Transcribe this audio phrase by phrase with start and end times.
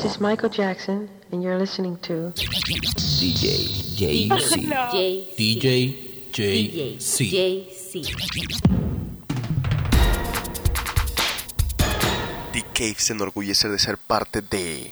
[0.00, 2.32] This is Michael Jackson, and you're listening to
[3.18, 3.66] DJ
[3.98, 4.68] JC.
[4.68, 4.76] No.
[4.94, 7.26] DJ DJ JC.
[7.26, 8.06] JC.
[12.52, 14.88] The Cave se enorgullece de ser parte de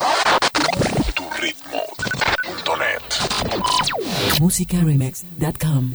[1.15, 3.03] turitmo.net.
[4.41, 5.95] musicaremix.com.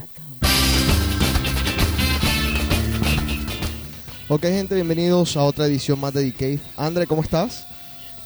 [4.29, 6.59] Ok, gente, bienvenidos a otra edición más de The Cave.
[6.77, 7.67] Andre, ¿cómo estás?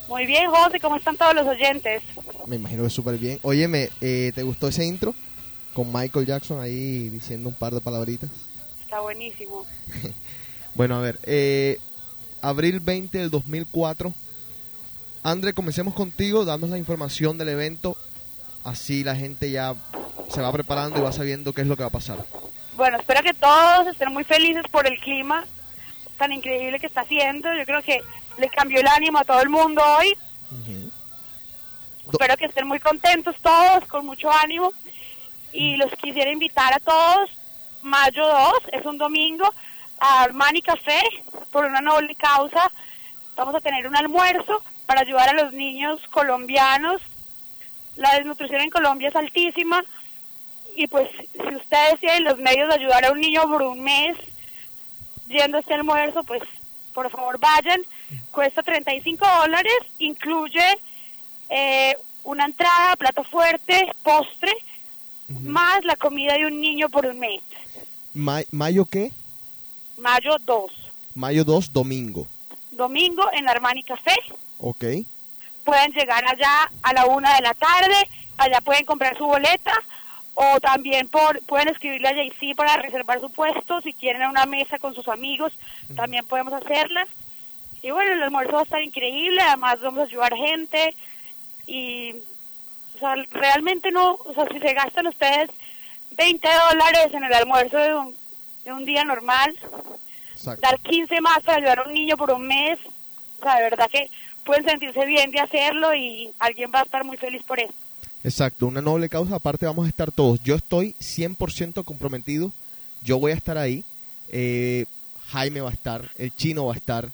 [0.07, 2.03] Muy bien, José, ¿cómo están todos los oyentes?
[2.45, 3.39] Me imagino que súper bien.
[3.41, 5.15] Óyeme, eh, ¿te gustó ese intro?
[5.73, 8.29] Con Michael Jackson ahí diciendo un par de palabritas.
[8.81, 9.65] Está buenísimo.
[10.75, 11.79] Bueno, a ver, eh,
[12.41, 14.13] abril 20 del 2004.
[15.23, 17.95] Andre, comencemos contigo, dándonos la información del evento.
[18.65, 19.73] Así la gente ya
[20.29, 22.17] se va preparando y va sabiendo qué es lo que va a pasar.
[22.75, 25.45] Bueno, espero que todos estén muy felices por el clima
[26.17, 27.47] tan increíble que está haciendo.
[27.55, 28.01] Yo creo que
[28.37, 30.17] le cambió el ánimo a todo el mundo hoy.
[32.11, 34.73] Espero que estén muy contentos todos, con mucho ánimo.
[35.51, 37.29] Y los quisiera invitar a todos,
[37.81, 39.53] mayo 2, es un domingo,
[39.99, 41.01] a Armani Café,
[41.49, 42.71] por una noble causa.
[43.35, 47.01] Vamos a tener un almuerzo para ayudar a los niños colombianos.
[47.95, 49.83] La desnutrición en Colombia es altísima.
[50.75, 54.17] Y pues, si ustedes tienen los medios de ayudar a un niño por un mes
[55.27, 56.43] yendo a este almuerzo, pues
[56.95, 57.81] por favor vayan.
[58.31, 60.65] Cuesta 35 dólares, incluye
[61.49, 64.51] eh, una entrada, plato fuerte, postre,
[65.27, 67.43] más la comida de un niño por un mes.
[68.13, 69.11] Ma- ¿Mayo qué?
[69.97, 70.71] Mayo 2.
[71.13, 72.27] Mayo 2, domingo.
[72.71, 74.15] Domingo en Armani Café.
[74.57, 74.83] Ok.
[75.63, 77.95] Pueden llegar allá a la una de la tarde,
[78.37, 79.73] allá pueden comprar su boleta
[80.35, 83.81] o también por, pueden escribirle a JC para reservar su puesto.
[83.81, 85.53] Si quieren una mesa con sus amigos,
[85.95, 87.07] también podemos hacerla.
[87.81, 90.95] Y bueno, el almuerzo va a estar increíble, además vamos a ayudar gente
[91.67, 92.15] y
[92.95, 95.49] o sea, realmente no, o sea, si se gastan ustedes
[96.11, 98.15] 20 dólares en el almuerzo de un,
[98.63, 99.57] de un día normal,
[100.31, 100.61] Exacto.
[100.61, 102.79] dar 15 más para ayudar a un niño por un mes,
[103.39, 104.09] o sea, de verdad que
[104.43, 107.73] pueden sentirse bien de hacerlo y alguien va a estar muy feliz por eso.
[108.25, 109.35] Exacto, una noble causa.
[109.35, 110.39] Aparte vamos a estar todos.
[110.39, 112.51] Yo estoy 100% comprometido.
[113.03, 113.85] Yo voy a estar ahí.
[114.29, 114.87] Eh,
[115.27, 116.09] Jaime va a estar.
[116.17, 117.11] El chino va a estar.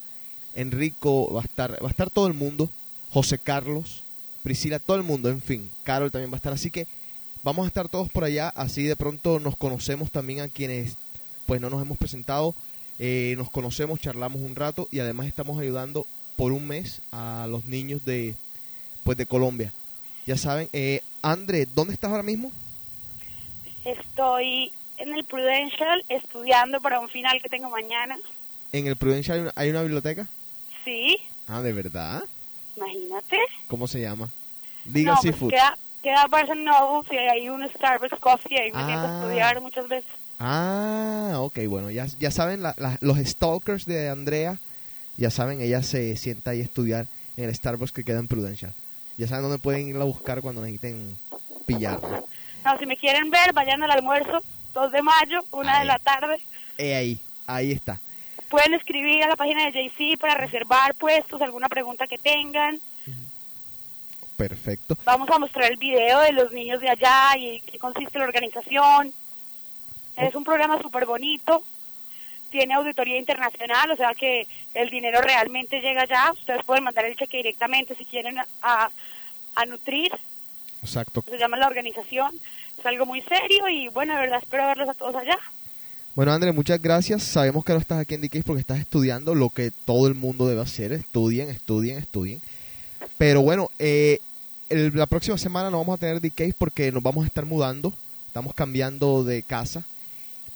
[0.54, 1.72] Enrico va a estar.
[1.82, 2.70] Va a estar todo el mundo.
[3.10, 4.04] José Carlos.
[4.42, 5.28] Priscila, todo el mundo.
[5.28, 6.54] En fin, Carol también va a estar.
[6.54, 6.86] Así que
[7.42, 8.48] vamos a estar todos por allá.
[8.48, 10.96] Así de pronto nos conocemos también a quienes
[11.44, 12.54] pues no nos hemos presentado.
[12.98, 16.06] Eh, nos conocemos, charlamos un rato y además estamos ayudando
[16.36, 18.34] por un mes a los niños de
[19.04, 19.74] pues de Colombia.
[20.26, 22.52] Ya saben, eh, André, ¿dónde estás ahora mismo?
[23.84, 28.16] Estoy en el Prudential estudiando para un final que tengo mañana.
[28.72, 30.28] En el Prudential hay una, hay una biblioteca.
[30.84, 31.18] Sí,
[31.48, 32.22] Ah, ¿de verdad?
[32.76, 33.38] imagínate.
[33.66, 34.30] ¿Cómo se llama?
[34.84, 35.50] Diga no, pues Seafood.
[35.50, 39.20] queda, queda Barnes Noble y hay un Starbucks Coffee ahí me siento a Ah.
[39.22, 40.10] estudiar muchas veces.
[40.38, 44.58] Ah, ok, bueno, ya, ya saben, la- la- los stalkers de Andrea,
[45.16, 47.06] ya saben, ella se sienta ahí a estudiar
[47.36, 48.72] en el Starbucks que queda en Prudential.
[49.22, 51.16] Ya saben dónde pueden ir a buscar cuando necesiten
[51.64, 52.24] pillarla.
[52.64, 54.42] No, si me quieren ver, vayan al almuerzo,
[54.74, 55.78] 2 de mayo, una Ahí.
[55.78, 56.40] de la tarde.
[56.76, 58.00] Eh, ahí, ahí está.
[58.48, 62.80] Pueden escribir a la página de JC para reservar puestos, alguna pregunta que tengan.
[64.36, 64.98] Perfecto.
[65.04, 69.14] Vamos a mostrar el video de los niños de allá y qué consiste la organización.
[70.16, 71.62] Es un programa súper bonito.
[72.50, 76.32] Tiene auditoría internacional, o sea que el dinero realmente llega allá.
[76.32, 78.90] Ustedes pueden mandar el cheque directamente si quieren a,
[79.54, 80.10] a nutrir.
[80.82, 81.24] Exacto.
[81.28, 82.32] Se llama la organización.
[82.78, 85.38] Es algo muy serio y bueno, de verdad espero verlos a todos allá.
[86.14, 87.22] Bueno, André, muchas gracias.
[87.22, 90.46] Sabemos que no estás aquí en DKs porque estás estudiando lo que todo el mundo
[90.46, 90.92] debe hacer.
[90.92, 92.40] Estudien, estudien, estudien.
[93.18, 94.20] Pero bueno, eh,
[94.68, 97.94] el- la próxima semana no vamos a tener DKs porque nos vamos a estar mudando.
[98.26, 99.84] Estamos cambiando de casa.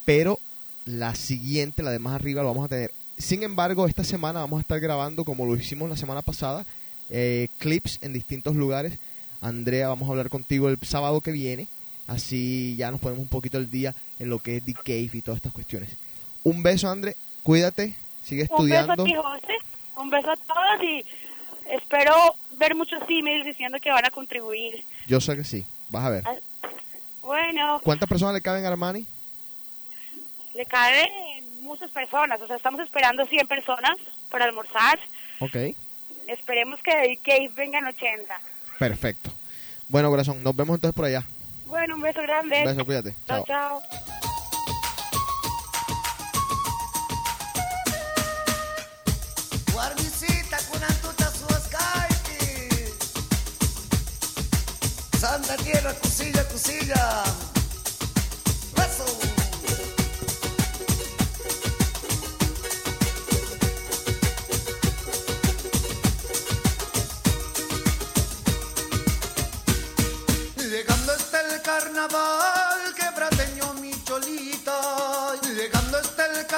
[0.05, 0.39] Pero
[0.85, 2.93] la siguiente, la de más arriba, lo vamos a tener.
[3.19, 6.67] Sin embargo, esta semana vamos a estar grabando, como lo hicimos la semana pasada,
[7.11, 8.99] eh, clips en distintos lugares.
[9.41, 11.69] Andrea, vamos a hablar contigo el sábado que viene.
[12.07, 15.23] Así ya nos ponemos un poquito el día en lo que es The Cave y
[15.23, 15.91] todas estas cuestiones.
[16.45, 17.17] Un beso, André.
[17.43, 17.97] Cuídate.
[18.23, 19.05] Sigue Un beso a estudiando.
[19.05, 19.55] ti, José.
[19.97, 21.05] Un beso a todos y
[21.71, 22.15] espero
[22.59, 24.85] ver muchos emails diciendo que van a contribuir.
[25.07, 25.65] Yo sé que sí.
[25.89, 26.23] Vas a ver.
[26.27, 26.35] Ah,
[27.23, 29.07] Bueno, ¿Cuántas personas le caben a Armani?
[30.55, 31.11] le caen
[31.63, 33.97] muchas personas, o sea, estamos esperando 100 personas
[34.31, 34.99] para almorzar.
[35.41, 35.57] Ok.
[36.27, 38.35] Esperemos que David Cave venga en 80.
[38.79, 39.31] Perfecto.
[39.89, 41.25] Bueno, corazón, nos vemos entonces por allá.
[41.67, 42.59] Bueno, un beso grande.
[42.61, 43.15] Un beso, cuídate.
[43.27, 43.45] chao.
[43.47, 43.83] chao.
[43.89, 44.17] chao.
[55.19, 57.46] Santa Tierra, Cusilla, Cusilla.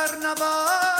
[0.09, 0.98] Carnaval,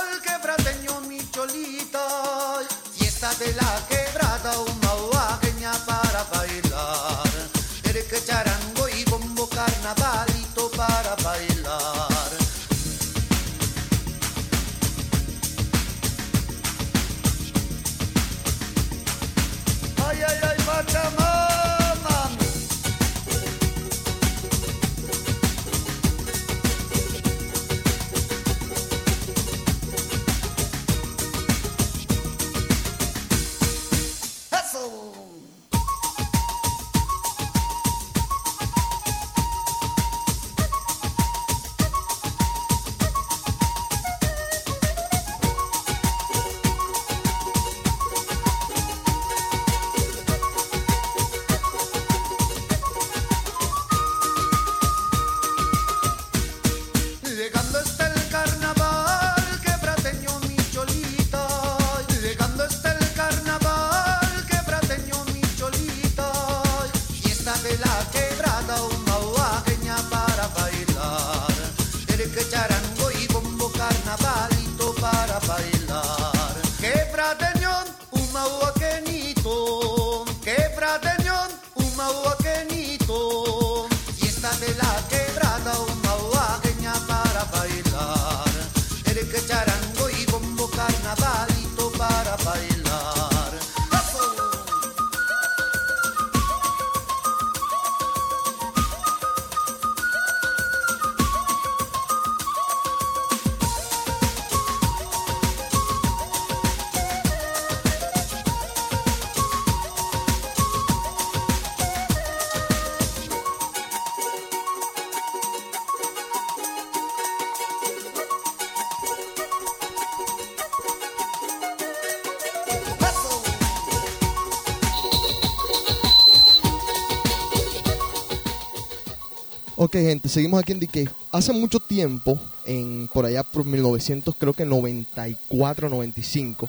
[129.81, 131.11] Ok, gente, seguimos aquí en Cave.
[131.31, 136.69] Hace mucho tiempo, en por allá por 1900, creo que 94, 95,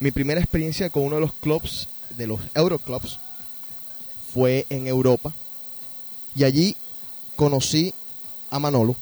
[0.00, 3.20] mi primera experiencia con uno de los clubs, de los Euroclubs,
[4.34, 5.32] fue en Europa.
[6.34, 6.76] Y allí
[7.36, 7.94] conocí
[8.50, 8.96] a Manolo,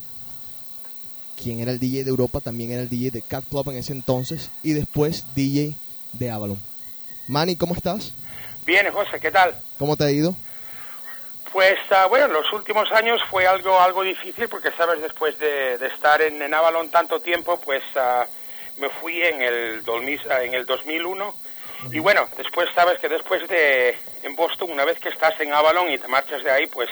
[1.42, 3.94] quien era el DJ de Europa, también era el DJ de Cat Club en ese
[3.94, 5.74] entonces, y después DJ
[6.12, 6.60] de Avalon.
[7.28, 8.12] Manny, ¿cómo estás?
[8.66, 9.58] Bien, José, ¿qué tal?
[9.78, 10.36] ¿Cómo te ha ido?
[11.56, 15.86] Pues ah, bueno, los últimos años fue algo algo difícil porque, sabes, después de, de
[15.86, 18.26] estar en, en Avalon tanto tiempo, pues ah,
[18.76, 21.34] me fui en el, 2000, ah, en el 2001
[21.92, 25.90] y bueno, después sabes que después de en Boston, una vez que estás en Avalon
[25.90, 26.90] y te marchas de ahí, pues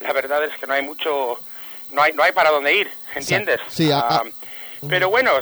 [0.00, 1.38] la verdad es que no hay mucho,
[1.92, 3.58] no hay, no hay para dónde ir, ¿entiendes?
[3.68, 4.16] Sí, a- a-
[4.82, 5.32] Ah, pero bueno,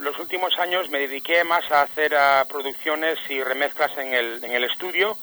[0.00, 2.16] los últimos años me dediqué más a hacer
[2.48, 5.16] producciones y remezclas en el, en el estudio.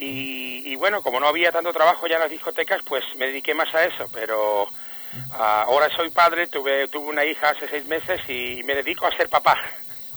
[0.00, 3.54] Y, y bueno, como no había tanto trabajo ya en las discotecas, pues me dediqué
[3.54, 4.06] más a eso.
[4.12, 4.66] Pero
[5.32, 9.16] ah, ahora soy padre, tuve, tuve una hija hace seis meses y me dedico a
[9.16, 9.56] ser papá.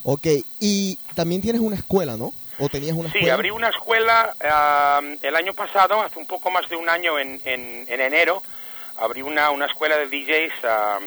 [0.03, 0.27] Ok,
[0.59, 2.33] y también tienes una escuela, ¿no?
[2.59, 3.33] ¿O tenías una Sí, escuela?
[3.33, 4.33] abrí una escuela
[5.21, 8.43] el año pasado, hace un poco más de un año, en, en, en enero.
[8.97, 10.99] Abrí una, una escuela de DJs ah,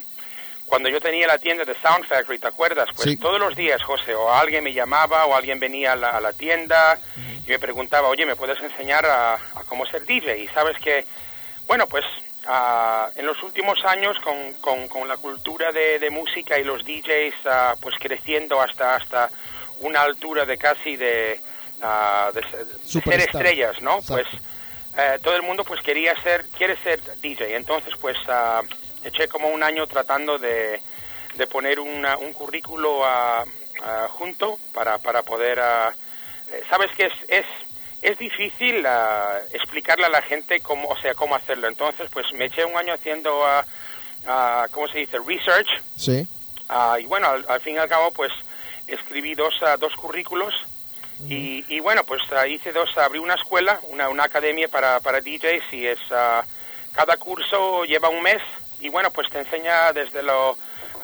[0.67, 2.89] cuando yo tenía la tienda de Sound Factory, ¿te acuerdas?
[2.95, 3.17] Pues Sí.
[3.17, 6.33] todos los días, José, o alguien me llamaba o alguien venía a la, a la
[6.33, 6.99] tienda
[7.47, 10.39] y me preguntaba, oye, ¿me puedes enseñar a, a cómo ser DJ?
[10.39, 11.07] Y sabes que,
[11.69, 12.05] bueno, pues
[12.47, 16.85] ah, en los últimos años con, con, con la cultura de, de música y los
[16.85, 19.31] DJs ah, pues creciendo hasta, hasta
[19.81, 21.41] una altura de casi de,
[21.81, 23.99] ah, de ser- de ser estrellas, ¿no?
[23.99, 24.15] Exacto.
[24.31, 24.43] Pues
[25.23, 27.55] todo el mundo pues quería ser, quiere ser DJ.
[27.55, 28.63] Entonces pues ah,
[29.07, 30.81] eché como un año tratando de,
[31.37, 33.45] de poner una- un currículo ah,
[33.83, 35.61] ah, junto para, para poder...
[35.61, 35.93] ah,
[36.51, 37.47] eh, Sabes que es, es,
[38.03, 38.87] es difícil
[39.53, 41.67] explicarle a la gente cómo, o sea, cómo hacerlo.
[41.69, 43.43] Entonces pues me eché un año haciendo,
[44.73, 45.19] ¿cómo se dice?
[45.27, 45.69] Research.
[45.97, 46.27] Sí.
[47.01, 48.33] Y bueno, al, al fin y al cabo, pues
[48.87, 50.55] escribí dos, dos currículos
[51.29, 55.73] y, y bueno, pues hice dos, abrí una escuela, una, una academia para, para DJs
[55.73, 56.45] y es, ah,
[56.93, 58.43] cada curso lleva un mes
[58.81, 60.57] y bueno, pues te enseña desde lo,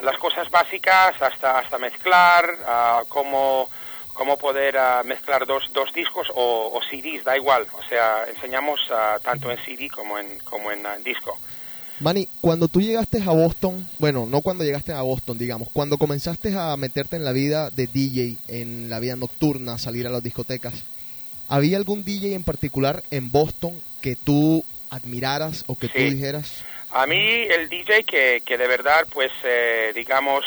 [0.03, 3.69] las cosas básicas hasta, hasta mezclar, ah, cómo,
[4.13, 7.67] cómo poder ah, mezclar dos, dos discos o, o CDs, da igual.
[7.73, 11.39] O sea, enseñamos ah, tanto en CD como en, como en ah, disco.
[12.01, 16.57] Manny, cuando tú llegaste a Boston, bueno, no cuando llegaste a Boston, digamos, cuando comenzaste
[16.59, 20.75] a meterte en la vida de DJ, en la vida nocturna, salir a las discotecas,
[21.49, 26.11] ¿había algún DJ en particular en Boston que tú admiraras o que tú Sí.
[26.15, 26.65] dijeras?
[26.95, 30.45] A mí el DJ que, que de verdad, pues, eh, digamos,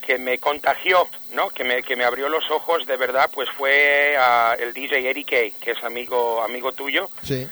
[0.00, 1.50] que me contagió, ¿no?
[1.50, 4.16] Que me, que me abrió los ojos de verdad, pues fue
[4.58, 7.10] el DJ Eddie Kay, que es amigo, amigo tuyo.
[7.24, 7.48] Sí.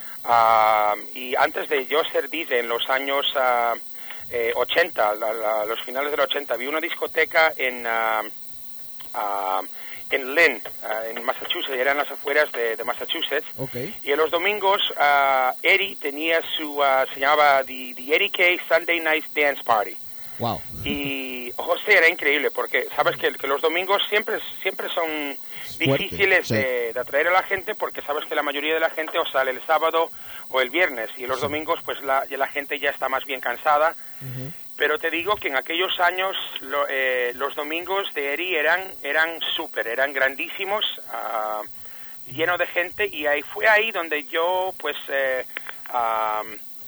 [1.13, 3.73] Y antes de yo ser DJ en los años ah,
[4.31, 8.23] eh, 80, la- la- los finales del 80, vi una discoteca en, ah,
[9.13, 9.61] ah,
[10.09, 13.47] en Lynn, ah, en Massachusetts, era en las afueras de, de Massachusetts.
[13.57, 13.75] Ok.
[14.03, 18.43] Y en los domingos, ah, Eddie tenía su, ah, se llamaba The, The Eddie K
[18.67, 19.95] Sunday Night Dance Party.
[20.37, 20.61] Wow.
[20.83, 25.37] Y José era increíble porque sabes que, que los domingos siempre, siempre son
[25.79, 26.55] difíciles sí.
[26.55, 29.25] de, de atraer a la gente porque sabes que la mayoría de la gente o
[29.25, 30.11] sale el sábado
[30.49, 33.95] o el viernes y los domingos pues la, la gente ya está más bien cansada.
[34.77, 39.39] Pero te digo que en aquellos años lo- eh, los domingos de Eri eran, eran
[39.55, 41.61] súper, eran grandísimos, ah,
[42.27, 45.45] lleno de gente y ahí fue ahí donde yo pues eh,
[45.89, 46.43] ah,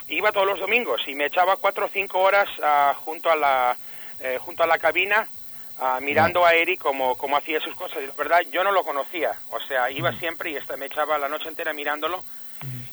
[0.09, 3.77] iba todos los domingos y me echaba cuatro o cinco horas ah, junto a la
[4.19, 5.27] eh, junto a la cabina
[5.79, 7.99] ah, mirando a Eri como, como hacía sus cosas.
[8.03, 11.29] Y la verdad yo no lo conocía, o sea iba siempre y me echaba la
[11.29, 12.23] noche entera mirándolo.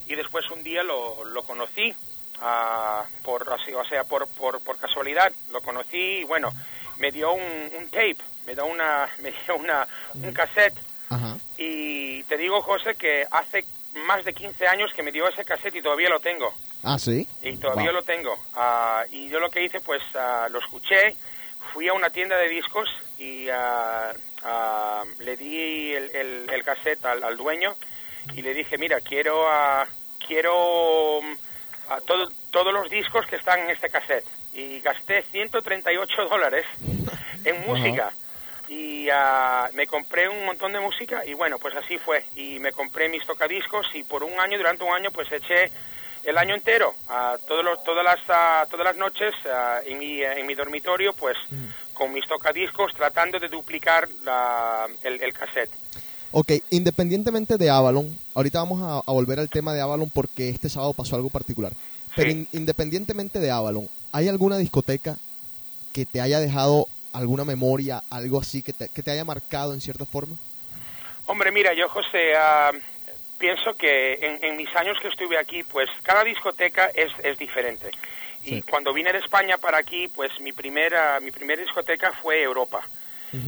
[0.07, 1.93] Y después un día lo, lo conocí
[2.41, 6.49] ah, por así, o sea por, por, por casualidad lo conocí y bueno
[6.99, 7.41] me dio un,
[7.77, 10.77] un tape me dio una me dio una un cassette
[11.09, 11.37] Ajá.
[11.57, 15.75] y te digo José que hace más de 15 años que me dio ese cassette
[15.75, 17.27] y todavía lo tengo Ah, sí.
[17.41, 17.93] y todavía Wow.
[17.93, 21.15] lo tengo Ah, y yo lo que hice pues ah, lo escuché
[21.73, 22.87] fui a una tienda de discos
[23.17, 24.13] y ah,
[25.19, 27.73] le di el, el, el cassette al, al dueño
[28.35, 29.45] y le dije mira quiero
[30.27, 31.19] quiero
[31.87, 34.25] mm, ah, todo- todos los discos que están en este cassette.
[34.53, 36.65] Y gasté 138 dólares
[37.43, 38.11] en música.
[38.67, 42.25] Y ah, me compré un montón de música y bueno pues así fue.
[42.35, 45.69] Y me compré mis tocadiscos y por un año durante un año pues eché
[46.23, 49.33] el año entero ah, todos los, todas las ah, todas las noches
[49.85, 51.37] en mi en mi dormitorio pues
[51.93, 55.71] con mis tocadiscos tratando de duplicar la- el, el cassette
[56.37, 60.67] Ok, independientemente de Avalon, ahorita vamos a, a volver al tema de Avalon porque este
[60.67, 61.71] sábado pasó algo particular.
[62.13, 62.35] Pero Sí.
[62.35, 65.17] in- independientemente de Avalon, ¿hay alguna discoteca
[65.93, 69.79] que te haya dejado alguna memoria, algo así que te, que te haya marcado en
[69.79, 70.35] cierta forma?
[71.25, 72.71] Hombre, mira, yo, José, ah,
[73.37, 77.91] pienso que en, en mis años que estuve aquí, pues cada discoteca es, es diferente.
[78.43, 78.61] Y Sí.
[78.69, 82.81] cuando vine de España para aquí, pues mi primera, mi primera discoteca fue Europa.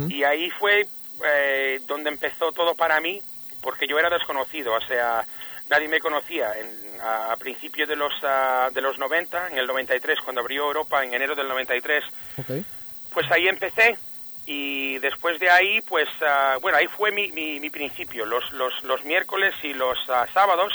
[0.10, 0.86] Y ahí fue
[1.26, 3.22] eh, donde empezó todo para mí,
[3.62, 5.26] porque yo era desconocido, o sea,
[5.70, 6.52] nadie me conocía.
[6.58, 10.66] En, a, a principios de los, ah, de los 90, en el 93, cuando abrió
[10.66, 12.04] Europa, en enero del 93,
[12.38, 12.66] Ok.
[13.14, 13.98] pues ahí empecé
[14.46, 18.26] y después de ahí, pues, ah, bueno, ahí fue mi, mi, mi principio.
[18.26, 20.72] Los, los, los miércoles y los ah, sábados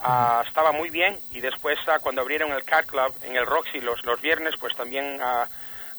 [0.00, 4.04] ah, estaba muy bien y después cuando abrieron el Cat Club en el Roxy los,
[4.04, 5.18] los viernes, pues también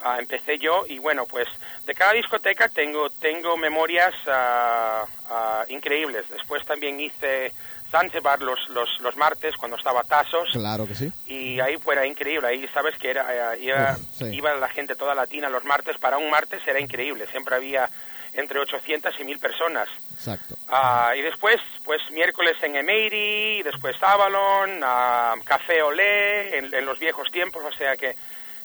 [0.04, 1.48] ah, empecé yo y bueno, pues
[1.86, 6.30] de cada discoteca tengo, tengo memorias ah, ah, increíbles.
[6.30, 7.54] Después también hice
[7.90, 11.12] Zanzibar los, los, los martes cuando estaba Tasos Claro que sí.
[11.28, 14.26] y ahí fuera increíble ahí sabes que era eh, iba, sí.
[14.26, 17.90] iba la gente toda latina los martes para un martes era increíble siempre había
[18.34, 20.56] entre 800 y 1000 personas Exacto.
[20.68, 27.00] Ah, y después pues miércoles en Emery después Avalon ah, Café Olé en, en los
[27.00, 28.16] viejos tiempos o sea que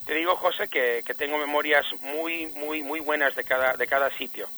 [0.07, 4.17] te digo José que, que tengo memorias muy muy muy buenas de cada de cada
[4.17, 4.49] sitio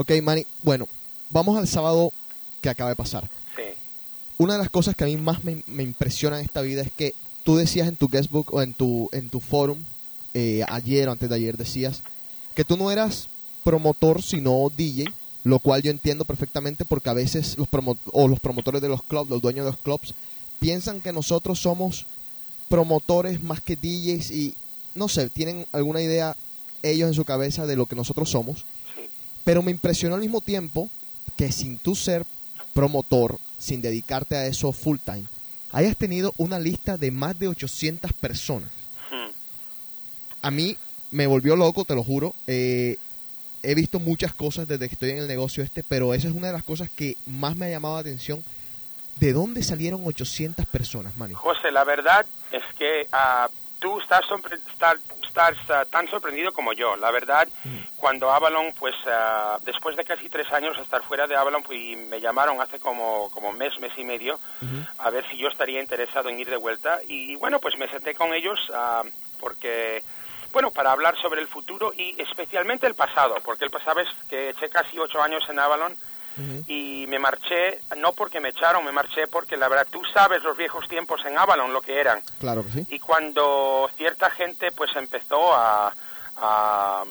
[0.00, 0.86] Ok, Manny, bueno,
[1.28, 2.12] vamos al sábado
[2.60, 3.28] que acaba de pasar.
[3.56, 3.64] sí
[4.36, 6.92] Una de las cosas que a mí más me, me impresiona en esta vida es
[6.92, 9.82] que tú decías en tu guestbook o en tu, en tu forum,
[10.34, 12.04] eh, ayer o antes de ayer, decías
[12.54, 13.28] que tú no eras
[13.64, 15.06] promotor sino DJ,
[15.42, 19.02] lo cual yo entiendo perfectamente porque a veces los, promo o los promotores de los
[19.02, 20.14] clubs, los dueños de los clubs,
[20.60, 22.06] piensan que nosotros somos
[22.68, 24.54] promotores más que DJs y
[24.94, 26.36] no sé, tienen alguna idea
[26.82, 28.64] ellos en su cabeza de lo que nosotros somos.
[28.94, 29.08] sí
[29.44, 30.90] Pero me impresionó al mismo tiempo
[31.36, 32.26] que sin tú ser
[32.74, 35.26] promotor, sin dedicarte a eso full time,
[35.72, 38.70] hayas tenido una lista de más de 800 personas.
[39.10, 39.30] Hmm.
[40.42, 40.76] A mí
[41.10, 42.34] me volvió loco, te lo juro.
[42.46, 42.96] Eh,
[43.62, 46.48] he visto muchas cosas desde que estoy en el negocio este, pero esa es una
[46.48, 48.42] de las cosas que más me ha llamado la atención.
[49.20, 51.34] ¿De dónde salieron 800 personas, Manny?
[51.34, 53.48] José, la verdad es que ah,
[53.80, 54.24] tú estás,
[55.70, 56.94] ah, tan sorprendido como yo.
[56.96, 57.48] La verdad,
[57.96, 61.96] cuando Avalon, pues ah, después de casi tres años estar fuera de Avalon, pues, y
[61.96, 64.38] me llamaron hace como, como mes, mes y medio,
[64.98, 67.00] a ver si yo estaría interesado en ir de vuelta.
[67.08, 69.02] Y bueno, pues me senté con ellos ah,
[69.40, 70.02] porque,
[70.52, 74.50] bueno, para hablar sobre el futuro y especialmente el pasado, porque el pasado es que
[74.50, 75.96] eché casi ocho años en Avalon
[76.66, 80.56] y me marché, no porque me echaron, me marché porque la verdad, tú sabes los
[80.56, 82.20] viejos tiempos en Avalon, lo que eran.
[82.38, 82.86] Claro que sí.
[82.90, 85.92] Y cuando cierta gente pues empezó a,
[86.36, 87.04] a-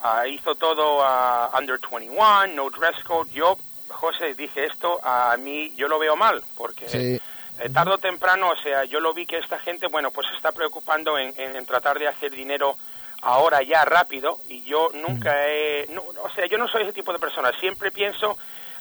[0.00, 3.56] a- hizo todo a under 21, no dress code, yo,
[3.88, 7.20] José, dije esto, a mí yo lo veo mal, porque Sí.
[7.58, 10.36] eh, tarde o temprano, o sea, yo lo vi que esta gente, bueno, pues se
[10.36, 12.76] está preocupando en, en- en tratar de hacer dinero
[13.22, 17.12] ahora ya rápido y yo nunca he, no, o sea, yo no soy ese tipo
[17.14, 18.36] de persona, siempre pienso,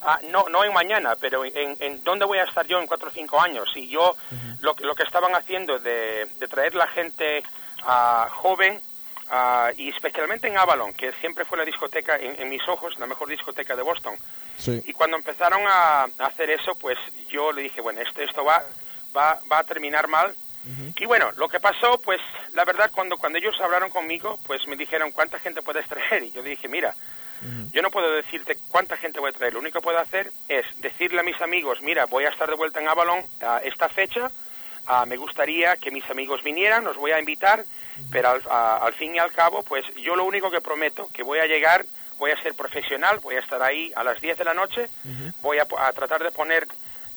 [0.06, 3.10] ah, no, no en mañana, pero en, en dónde voy a estar yo en cuatro
[3.10, 4.16] o cinco años y yo
[4.62, 7.44] lo, que- lo que estaban haciendo de, de traer la gente
[7.84, 8.80] ah, joven
[9.30, 13.08] ah, y especialmente en Avalon, que siempre fue la discoteca, en, en mis ojos, la
[13.08, 14.16] mejor discoteca de Boston.
[14.58, 14.82] Sí.
[14.86, 16.98] Y cuando empezaron a a hacer eso, pues
[17.28, 18.64] yo le dije, bueno, esto, esto va,
[19.16, 20.34] va, va a terminar mal.
[20.98, 22.20] Y bueno, lo que pasó, pues
[22.54, 26.24] la verdad, cuando, cuando ellos hablaron conmigo, pues me dijeron, ¿cuánta gente puedes traer?
[26.24, 26.96] Y yo dije, mira,
[27.72, 29.54] yo no puedo decirte cuánta gente voy a traer.
[29.54, 32.56] Lo único que puedo hacer es decirle a mis amigos, mira, voy a estar de
[32.56, 34.32] vuelta en Avalon a esta fecha.
[34.88, 37.66] ah, me gustaría que mis amigos vinieran, los voy a invitar,
[38.12, 41.24] pero al, a- al fin y al cabo, pues yo lo único que prometo, que
[41.24, 41.86] voy a llegar,
[42.18, 44.88] voy a ser profesional, voy a estar ahí a las 10 de la noche,
[45.42, 46.68] voy a, a tratar de poner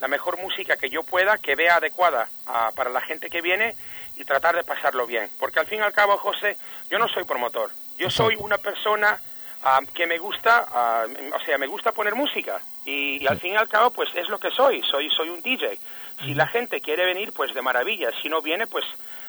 [0.01, 3.77] la mejor música que yo pueda, que vea adecuada ah, para la gente que viene
[4.17, 5.29] y tratar de pasarlo bien.
[5.39, 6.57] Porque al fin y al cabo, José,
[6.91, 9.21] yo no soy promotor, yo soy una persona
[9.63, 13.53] ah, que me gusta, ah, o sea, me gusta poner música y, y al fin
[13.53, 15.79] y al cabo, pues es lo que soy, soy, soy un DJ.
[16.25, 18.85] Si la gente quiere venir, pues de maravilla, si no viene, pues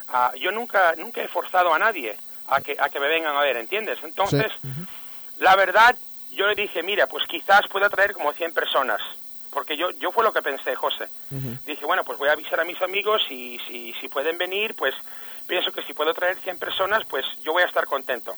[0.10, 2.16] ah, yo nunca, nunca he forzado a nadie
[2.48, 4.00] a que, a que me vengan a ver, ¿entiendes?
[4.04, 4.52] Entonces,
[5.38, 5.96] la verdad,
[6.32, 9.02] yo le dije, mira, pues quizás pueda traer como 100 personas.
[9.52, 11.06] Porque yo, yo fue lo que pensé, José.
[11.66, 14.94] Dije, bueno, pues voy a avisar a mis amigos y si, si pueden venir, pues
[15.48, 18.36] pienso que si puedo traer 100 personas, pues yo voy a estar contento.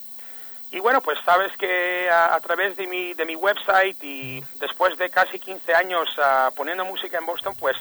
[0.71, 4.97] Y bueno, pues sabes que a, a través de mi, de mi website y después
[4.97, 7.75] de casi 15 años ah, poniendo música en Boston, pues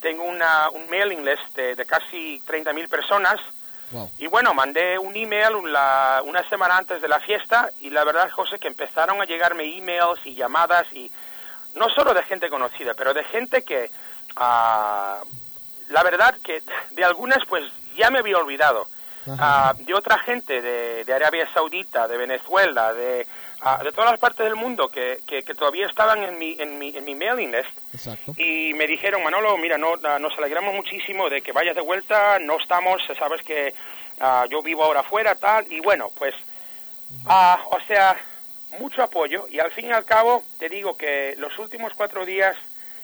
[0.00, 3.36] tengo una, un mailing list de, de casi 30.000 personas.
[3.92, 4.10] Wow.
[4.18, 8.28] Y bueno, mandé un email la- una semana antes de la fiesta y la verdad,
[8.30, 11.12] José, que empezaron a llegarme emails y llamadas y
[11.76, 13.90] no solo de gente conocida, pero de gente que,
[14.36, 15.20] ah,
[15.88, 18.88] la verdad que de algunas pues ya me había olvidado.
[19.26, 23.26] Ah, de otra gente de, de Arabia Saudita, de Venezuela, de,
[23.62, 26.78] ah, de todas las partes del mundo que, que, que todavía estaban en mi, en,
[26.78, 27.70] mi, en mi mailing list.
[27.92, 28.32] Exacto.
[28.36, 32.38] y me dijeron, Manolo, mira, no, ah, nos alegramos muchísimo de que vayas de vuelta,
[32.38, 33.74] no estamos, sabes que
[34.20, 36.34] ah, yo vivo ahora afuera, tal, y bueno, pues,
[37.26, 38.16] ah, o sea,
[38.78, 42.56] mucho apoyo, y al fin y al cabo, te digo que los últimos cuatro días,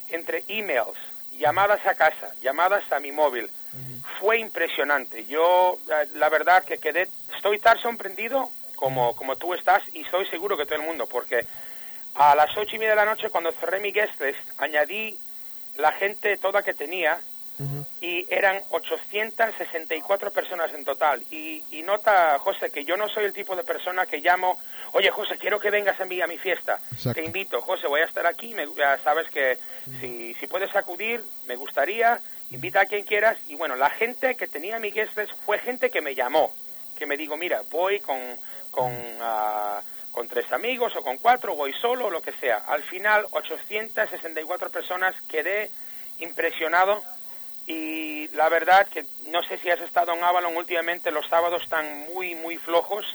[0.08, 0.98] entre emails,
[1.32, 3.48] llamadas a casa, llamadas a mi móvil,
[4.18, 5.24] fue impresionante.
[5.26, 10.26] Yo, eh, la verdad, que quedé, estoy tan sorprendido como, como tú estás, y estoy
[10.26, 11.46] seguro que todo el mundo, porque
[12.14, 15.18] a las ocho y media de la noche, cuando cerré mi guest list, añadí
[15.76, 17.20] la gente toda que tenía
[18.00, 21.22] y eran 864 personas en total.
[21.30, 24.58] Y, y nota, José, que yo no soy el tipo de persona que llamo,
[24.92, 26.78] oye, José, quiero que vengas a mi, a mi fiesta.
[26.90, 27.20] Exacto.
[27.20, 28.54] Te invito, José, voy a estar aquí.
[28.54, 29.58] Me, ya sabes que
[30.00, 32.18] si, si puedes acudir, me gustaría.
[32.50, 33.38] Invita a quien quieras.
[33.46, 36.52] Y bueno, la gente que tenía mi guest list fue gente que me llamó.
[36.96, 38.18] Que me digo, mira, voy con,
[38.70, 42.58] con, ah, con tres amigos o con cuatro, voy solo, o lo que sea.
[42.66, 45.70] Al final, 864 personas, quedé
[46.18, 47.02] impresionado
[47.66, 52.06] y la verdad que no sé si has estado en Avalon últimamente, los sábados están
[52.12, 53.06] muy, muy flojos.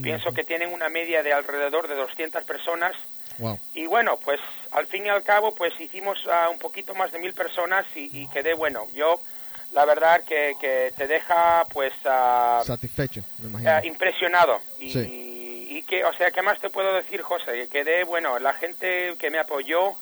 [0.00, 2.94] Pienso que tienen una media de alrededor de 200 personas.
[3.38, 3.58] Wow.
[3.74, 4.40] Y bueno, pues
[4.72, 8.10] al fin y al cabo, pues hicimos ah, un poquito más de mil personas y,
[8.22, 8.86] y quedé bueno.
[8.94, 9.20] Yo,
[9.72, 13.70] la verdad que, que te deja pues ah, Satisfecho, me imagino.
[13.70, 14.60] ah, impresionado.
[14.78, 15.68] Y, Sí.
[15.70, 17.52] y que, o sea, ¿qué más te puedo decir, José?
[17.52, 19.92] Que quedé, bueno, la gente que me apoyó,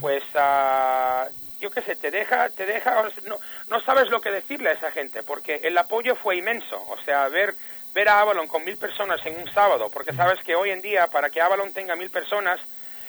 [0.00, 1.26] pues ah,
[1.60, 3.36] yo qué sé, te deja, te deja, no,
[3.68, 6.82] no sabes lo que decirle a esa gente, porque el apoyo fue inmenso.
[6.88, 7.54] O sea, ver,
[7.94, 11.08] ver a Avalon con mil personas en un sábado, porque sabes que hoy en día,
[11.08, 12.60] para que Avalon tenga mil personas,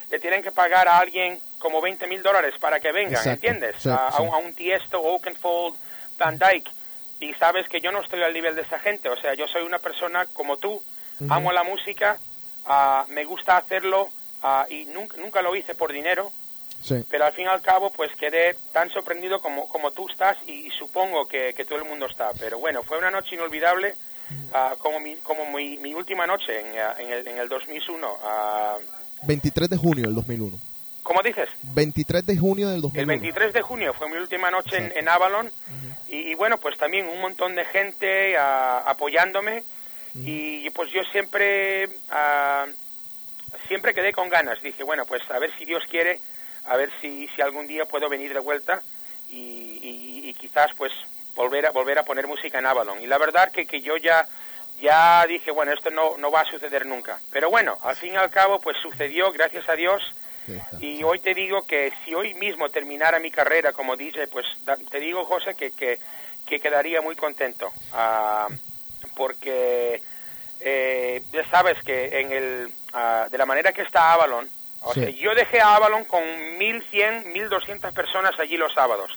[0.10, 3.32] le tienen que pagar a alguien como 20 mil dólares para que vengan, Exacto.
[3.32, 3.76] ¿entiendes?
[3.80, 5.78] Sí, a, a un, a un Tiesto, Oakenfold,
[6.18, 6.70] Van Dyke.
[7.20, 9.62] Y sabes que yo no estoy al nivel de esa gente, o sea, yo soy
[9.64, 10.82] una persona como tú,
[11.30, 12.18] amo la música,
[12.66, 14.10] ah, me gusta hacerlo
[14.42, 16.32] ah, y nunca, nunca lo hice por dinero,
[16.82, 17.06] Sí.
[17.12, 20.66] pero al fin y al cabo pues quedé tan sorprendido como, como tú estás y,
[20.66, 22.32] y supongo que, que todo el mundo está.
[22.40, 23.94] Pero bueno, fue una noche inolvidable
[24.54, 28.18] ah, como, mi, como mi, mi última noche en, ah, en, el, en el 2001.
[28.24, 28.78] ah,
[29.24, 30.58] 23 de junio del 2001.
[31.04, 31.50] ¿Cómo dices?
[31.64, 33.08] 23 de junio del El 2001.
[33.08, 35.52] 23 de junio fue mi última noche en, en Avalon
[36.08, 39.64] y, y bueno, pues también un montón de gente ah, apoyándome
[40.14, 41.88] y pues yo siempre
[43.68, 44.62] siempre quedé con ganas.
[44.62, 46.20] Dije, bueno, pues a ver si Dios quiere,
[46.66, 48.82] a ver si, si algún día puedo venir de vuelta
[49.30, 49.36] y,
[49.82, 50.92] y- y quizás pues
[51.36, 53.02] volver a, volver a poner música en Avalon.
[53.02, 54.28] Y la verdad que, que yo ya
[54.80, 57.20] ya dije, bueno, esto no, no va a suceder nunca.
[57.32, 60.02] Pero bueno, al fin y al cabo, pues sucedió, gracias a Dios.
[60.80, 64.76] Y hoy te digo que si hoy mismo terminara mi carrera como DJ, pues da-
[64.78, 66.00] te digo, José, que, que,
[66.48, 67.72] que quedaría muy contento.
[67.94, 68.48] Ah,
[69.16, 70.02] porque
[70.60, 74.50] eh, ya sabes que en el, ah, de la manera que está Avalon,
[74.82, 75.02] o Sí.
[75.02, 76.24] sea, yo dejé a Avalon con
[76.58, 79.12] 1100, 1200 personas allí los sábados.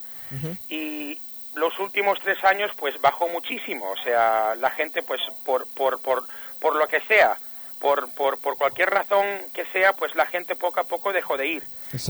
[0.68, 1.18] Y
[1.55, 3.90] los últimos tres años, pues bajó muchísimo.
[3.90, 6.27] O sea, la gente, pues por, por, por,
[6.61, 7.37] por lo que sea,
[7.79, 11.47] por, por, por cualquier razón que sea, pues la gente poco a poco dejó de
[11.49, 11.64] ir.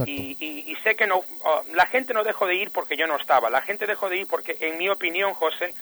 [0.05, 3.07] Y, y, y sé que no, oh, la gente no dejó de ir porque yo
[3.07, 3.49] no estaba.
[3.49, 5.75] La gente dejó de ir porque, en mi opinión, José,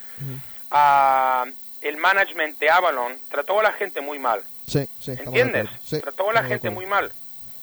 [0.70, 1.46] ah,
[1.80, 4.42] el management de Avalon trató a la gente muy mal.
[4.66, 5.68] Sí, sí, ¿Entiendes?
[5.84, 7.12] Sí, Trató a la gente muy mal.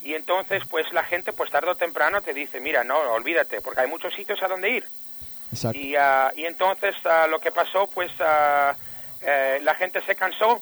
[0.03, 3.81] Y entonces, pues la gente, pues tarde o temprano te dice, mira, no, olvídate, porque
[3.81, 4.85] hay muchos sitios a donde ir.
[5.51, 5.77] Exacto.
[5.77, 10.61] Y, ah, y entonces ah, lo que pasó, pues eh, la gente se cansó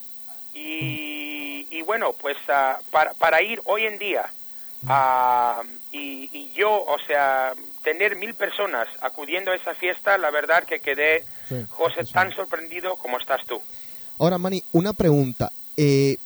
[0.53, 2.37] y, y bueno, pues
[2.91, 4.29] para, para ir hoy en día
[5.91, 10.79] y, y yo, o sea, tener mil personas acudiendo a esa fiesta, la verdad que
[10.79, 12.13] quedé, Sí, José, sí.
[12.13, 13.59] tan sorprendido como estás tú.
[14.19, 15.51] Ahora, Manny, una pregunta.
[15.77, 16.17] Eh,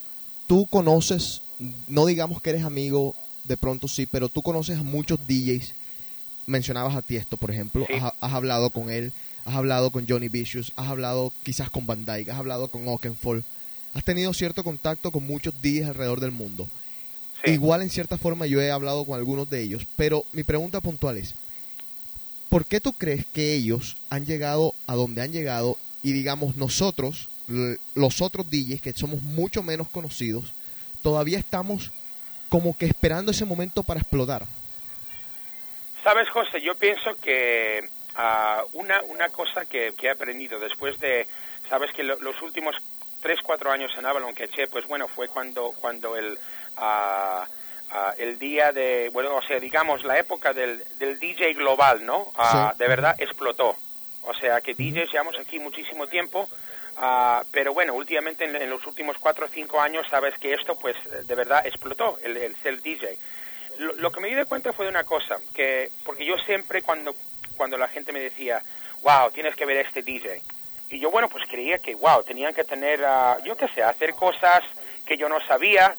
[0.47, 1.41] tú conoces,
[1.88, 5.76] no digamos que eres amigo, de pronto sí, pero tú conoces a muchos DJs.
[6.45, 7.86] Mencionabas a Tiesto, por ejemplo.
[7.88, 7.93] Sí.
[7.95, 9.13] Has, has hablado con él,
[9.45, 13.43] has hablado con Johnny Vicious, has hablado quizás con Van Dyke, has hablado con Oakenfold.
[13.93, 16.67] Has tenido cierto contacto con muchos DJs alrededor del mundo.
[17.43, 17.51] Sí.
[17.51, 21.17] Igual en cierta forma yo he hablado con algunos de ellos, pero mi pregunta puntual
[21.17, 21.36] es,
[22.49, 27.29] ¿por qué tú crees que ellos han llegado a donde han llegado y digamos nosotros,
[27.95, 30.53] los otros DJs que somos mucho menos conocidos,
[31.01, 31.91] todavía estamos
[32.49, 34.47] como que esperando ese momento para explotar?
[36.03, 41.27] Sabes, José, yo pienso que ah, una, una cosa que, que he aprendido después de,
[41.69, 42.75] sabes que lo- los últimos
[43.21, 46.37] tres, cuatro años en Avalon que eché, pues bueno, fue cuando, cuando el,
[46.77, 47.47] ah,
[47.91, 52.31] ah, el día de, bueno, o sea, digamos, la época del, del DJ global, ¿no?
[52.73, 52.79] Sí.
[52.79, 53.77] De verdad explotó.
[54.23, 56.49] O sea, que DJs llevamos aquí muchísimo tiempo,
[56.97, 60.77] ah, pero bueno, últimamente en, en los últimos cuatro o cinco años, sabes que esto,
[60.77, 63.17] pues, de verdad explotó, el, el ser DJ
[63.79, 66.81] lo, lo que me di de cuenta fue de una cosa, que porque yo siempre
[66.81, 67.15] cuando
[67.57, 68.62] cuando la gente me decía,
[69.03, 70.41] wow, tienes que ver este DJ,
[70.89, 74.13] y yo bueno, pues creía que wow, tenían que tener, ah, yo qué sé, hacer
[74.13, 74.63] cosas
[75.05, 75.95] que yo no sabía,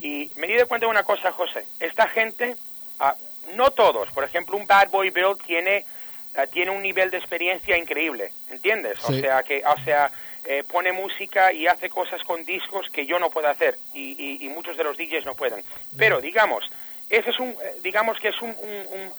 [0.00, 2.56] y me di de cuenta de una cosa, José, esta gente,
[2.98, 3.14] ah,
[3.54, 5.84] no todos, por ejemplo, un Bad Boy Bill tiene
[6.36, 8.98] ah, tiene un nivel de experiencia increíble, ¿entiendes?
[9.04, 10.10] O sea que, o sea,
[10.44, 14.46] eh, pone música y hace cosas con discos que yo no puedo hacer y, y-
[14.46, 15.62] y muchos de los DJs no pueden.
[15.98, 16.64] Pero digamos,
[17.10, 19.12] ese es un, eh, digamos que es un, un-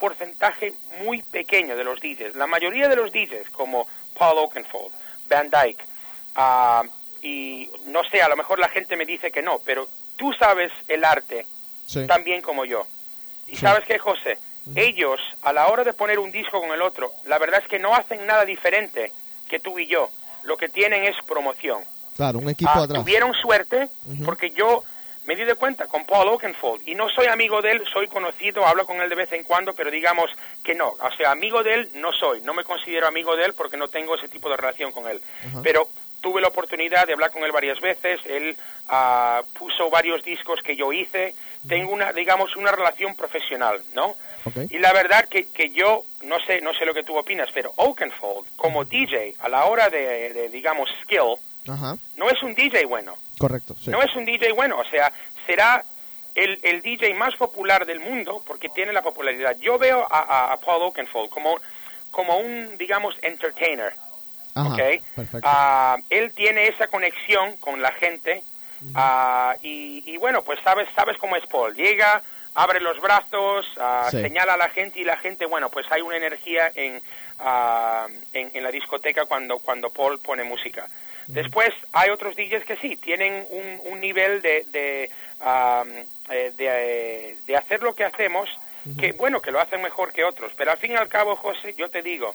[0.00, 2.34] porcentaje muy pequeño de los DJs.
[2.34, 3.86] La mayoría de los DJs, como
[4.18, 4.92] Paul Oakenfold,
[5.28, 5.84] Van Dyke,
[6.34, 6.82] ah,
[7.22, 10.72] y no sé, a lo mejor la gente me dice que no, pero tú sabes
[10.88, 11.46] el arte
[11.86, 12.04] Sí.
[12.06, 12.84] tan bien como yo.
[13.46, 13.58] Y Sí.
[13.58, 14.38] sabes qué, José,
[14.74, 17.78] ellos a la hora de poner un disco con el otro, la verdad es que
[17.78, 19.12] no hacen nada diferente
[19.48, 20.10] que tú y yo.
[20.42, 21.84] Lo que tienen es promoción.
[22.16, 22.98] Claro, un equipo Ah, atrás.
[23.02, 23.88] tuvieron suerte
[24.24, 24.82] porque yo
[25.26, 28.64] me di de cuenta con Paul Oakenfold y no soy amigo de él, soy conocido,
[28.64, 30.30] hablo con él de vez en cuando, pero digamos
[30.62, 33.54] que no, o sea, amigo de él no soy, no me considero amigo de él
[33.54, 35.20] porque no tengo ese tipo de relación con él.
[35.48, 35.60] Ajá.
[35.62, 35.88] Pero
[36.20, 38.56] tuve la oportunidad de hablar con él varias veces, él
[38.88, 41.34] ah, puso varios discos que yo hice,
[41.68, 44.14] tengo una, digamos, una relación profesional, ¿no?
[44.44, 44.70] Ok.
[44.70, 47.72] Y la verdad que, que yo, no sé, no sé lo que tú opinas, pero
[47.76, 51.36] Oakenfold, como DJ, a la hora de, de, digamos, skill,
[51.68, 51.96] Ajá.
[52.16, 53.16] no es un DJ bueno.
[53.38, 53.74] Correcto.
[53.82, 53.90] Sí.
[53.90, 55.12] No es un DJ bueno, o sea,
[55.46, 55.84] será
[56.34, 59.56] el, el DJ más popular del mundo porque tiene la popularidad.
[59.58, 61.58] Yo veo a, a- a Paul Oakenfold como,
[62.10, 63.92] como un, digamos, entertainer,
[64.54, 64.68] Ajá.
[64.74, 64.80] ¿ok?
[65.14, 65.40] Perfecto.
[65.50, 68.42] Ah, él tiene esa conexión con la gente
[68.94, 71.74] ah, y, y bueno, pues sabes, sabes cómo es Paul.
[71.74, 72.22] Llega,
[72.54, 74.20] abre los brazos, ah, Sí.
[74.22, 77.02] señala a la gente y la gente, bueno, pues hay una energía en,
[78.32, 80.88] en, en la discoteca cuando, cuando Paul pone música.
[81.28, 85.10] Después hay otros DJs que sí, tienen un, un nivel de, de,
[86.30, 88.48] eh, de, eh, de hacer lo que hacemos,
[89.00, 90.52] que bueno, que lo hacen mejor que otros.
[90.56, 92.34] Pero al fin y al cabo, José, yo te digo,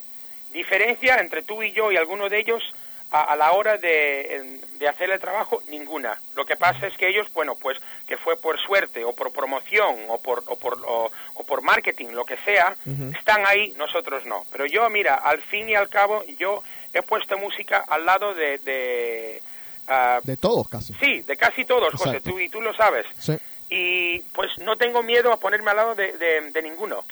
[0.52, 2.62] diferencia entre tú y yo y alguno de ellos,
[3.10, 6.18] a, a la hora de, de hacer el trabajo, ninguna.
[6.34, 10.06] Lo que pasa es que ellos, bueno, pues que fue por suerte o por promoción
[10.08, 12.74] o por, o por, o, o por marketing, lo que sea,
[13.18, 14.44] están ahí, nosotros no.
[14.50, 16.62] Pero yo, mira, al fin y al cabo, yo
[16.94, 18.58] he puesto música al lado de...
[18.58, 19.42] de
[19.88, 20.94] ah, De todos casi.
[21.00, 22.30] sí, de casi todos, José, Exacto.
[22.30, 23.06] tú, y tú lo sabes.
[23.18, 23.32] Sí,
[23.70, 27.04] Y pues no tengo miedo a ponerme al lado de, de- de ninguno.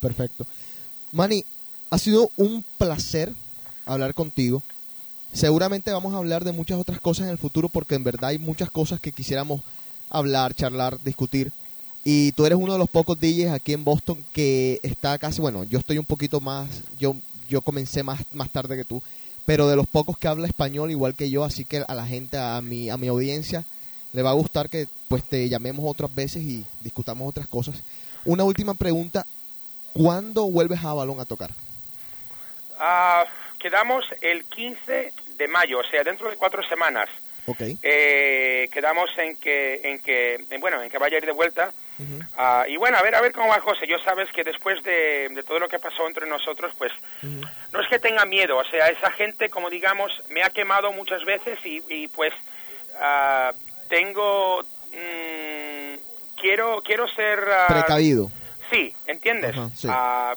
[0.00, 0.46] perfecto.
[1.12, 1.44] Manny,
[1.90, 3.32] ha sido un placer
[3.86, 4.62] hablar contigo.
[5.32, 8.38] Seguramente vamos a hablar de muchas otras cosas en el futuro porque en verdad hay
[8.38, 9.62] muchas cosas que quisiéramos
[10.10, 11.50] hablar, charlar, discutir.
[12.04, 15.64] Y tú eres uno de los pocos DJs aquí en Boston que está casi, bueno,
[15.64, 16.68] yo estoy un poquito más,
[16.98, 17.16] yo,
[17.48, 19.02] yo comencé más, más tarde que tú,
[19.46, 22.38] pero de los pocos que habla español igual que yo, así que a la gente,
[22.38, 23.64] a mi, a mi audiencia,
[24.12, 27.82] le va a gustar que pues te llamemos otras veces y discutamos otras cosas.
[28.24, 29.26] Una última pregunta,
[29.92, 31.50] ¿cuándo vuelves a Balón a tocar?
[32.78, 33.24] Ah,
[33.58, 37.08] quedamos el 15 de mayo, o sea, dentro de cuatro semanas.
[37.46, 37.60] Ok.
[37.82, 41.72] Eh, quedamos en que, en que, en, bueno, en que vaya a ir de vuelta.
[42.36, 43.86] Ah, y bueno, a ver, a ver cómo va José.
[43.86, 47.88] Yo sabes que después de, de todo lo que pasó entre nosotros, pues no es
[47.88, 48.56] que tenga miedo.
[48.56, 52.32] O sea, esa gente, como digamos, me ha quemado muchas veces y, y, pues
[53.00, 53.52] ah,
[53.88, 55.94] tengo, mm,
[56.40, 58.30] quiero, quiero ser ah, Precavido.
[58.70, 59.54] Sí, ¿entiendes?
[59.74, 59.88] Sí.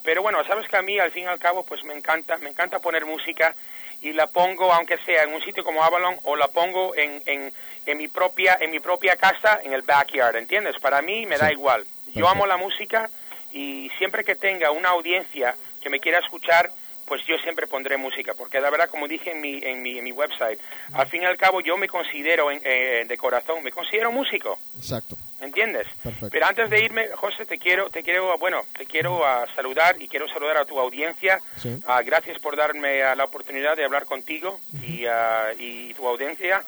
[0.03, 2.49] Pero bueno, sabes que a mí al fin y al cabo pues me encanta, me
[2.49, 3.55] encanta poner música
[4.01, 7.51] y la pongo aunque sea en un sitio como Avalon o la pongo en, en,
[7.85, 10.75] en mi propia en mi propia casa en el backyard, ¿entiendes?
[10.79, 11.53] Para mí me da Sí.
[11.53, 11.81] igual.
[11.83, 12.27] Yo Perfecto.
[12.29, 13.09] amo la música
[13.51, 16.69] y siempre que tenga una audiencia que me quiera escuchar,
[17.05, 20.03] pues yo siempre pondré música, porque la verdad, como dije en mi, en mi, en
[20.03, 20.59] mi website,
[20.93, 24.59] al fin y al cabo yo me considero en- eh, de corazón, me considero músico.
[24.75, 25.15] Exacto.
[25.39, 25.87] ¿Entiendes?
[26.01, 26.29] Perfecto.
[26.31, 30.07] Pero antes de irme, José, te quiero, te quiero, bueno, te quiero ah, saludar y
[30.07, 31.39] quiero saludar a tu audiencia.
[31.57, 31.79] Sí.
[31.87, 36.63] Ah, gracias por darme ah, la oportunidad de hablar contigo y, ah, y tu audiencia.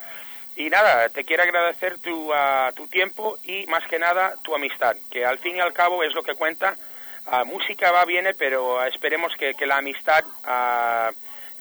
[0.56, 4.96] Y nada, te quiero agradecer tu, ah, tu tiempo y más que nada tu amistad,
[5.10, 6.76] que al fin y al cabo es lo que cuenta.
[7.26, 10.24] Ah, música va, viene, pero esperemos que, que la amistad,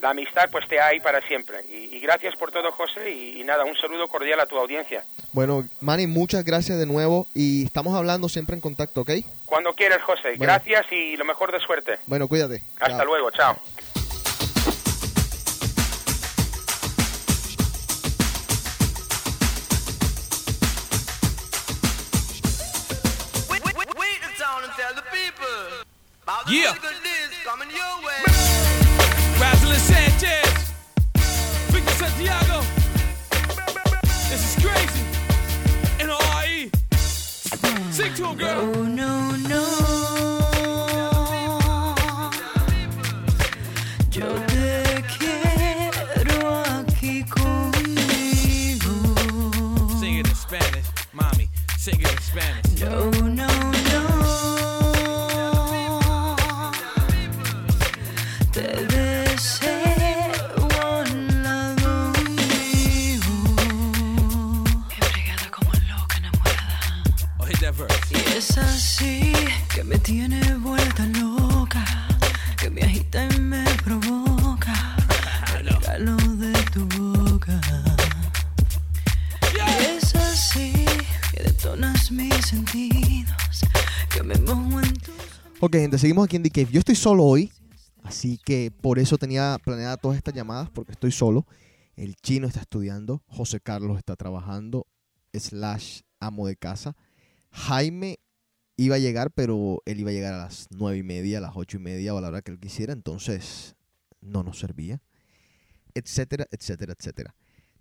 [0.00, 1.64] la amistad pues esté ahí para siempre.
[1.68, 5.04] Y, y gracias por todo, José, y, y nada, un saludo cordial a tu audiencia.
[5.32, 9.10] Bueno, Manny, muchas gracias de nuevo y estamos hablando siempre en contacto, ¿ok?
[9.44, 10.36] Cuando quieras, José.
[10.36, 10.44] Bueno.
[10.44, 11.98] Gracias y lo mejor de suerte.
[12.06, 12.62] Bueno, cuídate.
[12.80, 13.04] Hasta Chao.
[13.06, 13.56] luego, chao.
[28.04, 28.27] Wait,
[37.98, 38.76] Sing to him, girl.
[38.76, 39.97] Oh, no, no.
[85.98, 86.66] Seguimos aquí en The.
[86.66, 87.50] Yo estoy solo hoy,
[88.04, 91.44] así que por eso tenía planeada todas estas llamadas, porque estoy solo.
[91.96, 94.86] El chino está estudiando, José Carlos está trabajando,
[95.34, 96.96] slash amo de casa.
[97.50, 98.20] Jaime
[98.76, 101.56] iba a llegar, pero él iba a llegar a las nueve y media, a las
[101.56, 103.74] ocho y media o a la hora que él quisiera, entonces
[104.20, 105.02] no nos servía,
[105.94, 107.34] etcétera, etcétera, etcétera.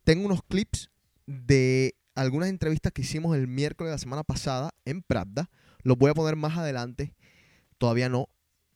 [0.04, 0.90] Tengo unos clips
[1.28, 5.52] de algunas entrevistas que hicimos el miércoles de la semana pasada en Pravda.
[5.84, 7.14] Los voy a poner más adelante.
[7.78, 8.30] Todavía no.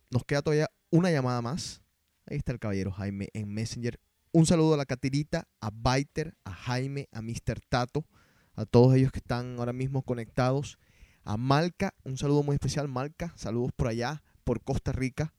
[0.09, 1.81] Nos queda todavía una llamada más.
[2.25, 3.99] Ahí está el caballero Jaime en Messenger.
[4.31, 7.59] Un saludo a la Catirita, a Biter, a Jaime, a Mr.
[7.67, 8.05] Tato,
[8.53, 10.77] a todos ellos que están ahora mismo conectados.
[11.23, 13.33] A Malca, un saludo muy especial, Malca.
[13.35, 15.33] Saludos por allá, por Costa Rica.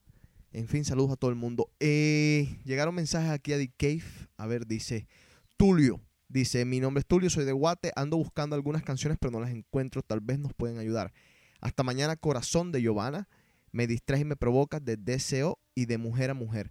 [0.52, 1.70] En fin, saludos a todo el mundo.
[1.80, 4.04] Eh, llegaron mensajes aquí a The Cave.
[4.36, 5.08] A ver, dice
[5.56, 6.00] Tulio.
[6.28, 7.92] Dice, mi nombre es Tulio, soy de Guate.
[7.96, 10.02] Ando buscando algunas canciones, pero no las encuentro.
[10.02, 11.12] Tal vez nos pueden ayudar.
[11.60, 13.28] Hasta mañana, Corazón de Giovanna.
[13.72, 16.70] Me distrae y me provoca de deseo y de mujer a mujer.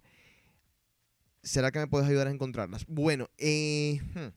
[1.42, 2.86] ¿Será que me puedes ayudar a encontrarlas?
[2.86, 4.32] Bueno, eh, hmm.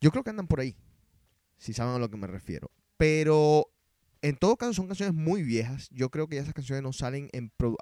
[0.00, 0.76] yo creo que andan por ahí,
[1.56, 2.70] si saben a lo que me refiero.
[2.96, 3.70] Pero
[4.24, 5.90] En todo caso, son canciones muy viejas.
[5.90, 7.28] Yo creo que ya esas canciones no salen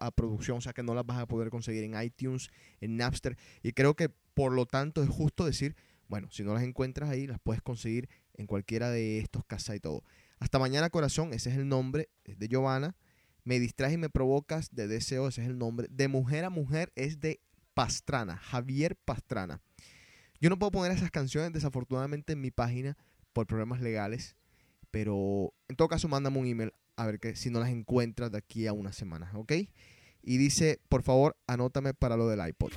[0.00, 3.38] a producción, o sea que no las vas a poder conseguir en iTunes, en Napster.
[3.62, 5.76] Y creo que por lo tanto es justo decir,
[6.08, 9.78] bueno, si no las encuentras ahí, las puedes conseguir en cualquiera de estos casas y
[9.78, 10.02] todo.
[10.40, 12.96] Hasta mañana, corazón, ese es el nombre, de Giovanna.
[13.44, 15.88] Me distraes y me provocas de deseo, ese es el nombre.
[15.90, 17.40] De mujer a mujer es de
[17.74, 19.60] Pastrana, Javier Pastrana.
[20.40, 22.96] Yo no puedo poner esas canciones desafortunadamente en mi página
[23.32, 24.36] por problemas legales,
[24.90, 28.38] pero en todo caso mándame un email a ver que si no las encuentras de
[28.38, 29.52] aquí a una semana, ¿ok?
[30.22, 32.72] Y dice, por favor, anótame para lo del iPod.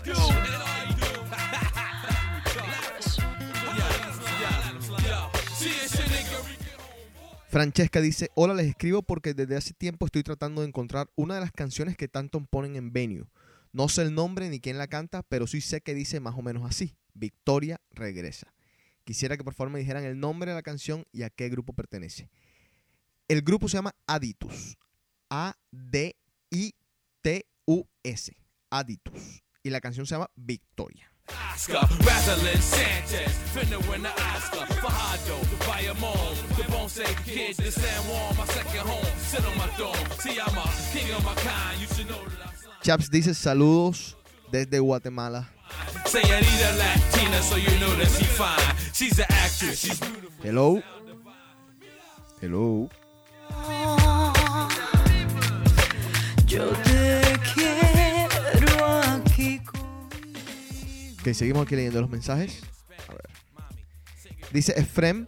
[7.55, 11.39] Francesca dice, hola, les escribo porque desde hace tiempo estoy tratando de encontrar una de
[11.39, 13.29] las canciones que tanto ponen en Venue.
[13.71, 16.41] No sé el nombre ni quién la canta, pero sí sé que dice más o
[16.41, 18.53] menos así, Victoria regresa.
[19.05, 21.71] Quisiera que por favor me dijeran el nombre de la canción y a qué grupo
[21.71, 22.29] pertenece.
[23.29, 24.77] El grupo se llama Aditus.
[25.29, 26.17] A-D-I-T-U-S.
[28.69, 29.43] Aditus.
[29.63, 31.09] Y la canción se llama Victoria.
[31.29, 34.65] Oscar, Rosalind Sanchez, finna win the Oscar.
[34.81, 39.05] Fajardo, Bayamon, the Bone Say Kids, the San Juan, my second home.
[39.17, 39.95] Sit on my throne.
[40.19, 41.79] See, I'm a king of my kind.
[41.79, 44.15] You should know that I'm Chaps dice saludos
[44.51, 45.49] desde Guatemala.
[46.05, 47.57] Señorita Latina, so
[61.25, 62.61] Que seguimos aquí leyendo los mensajes.
[63.09, 63.27] A ver.
[64.51, 65.25] Dice Efrem.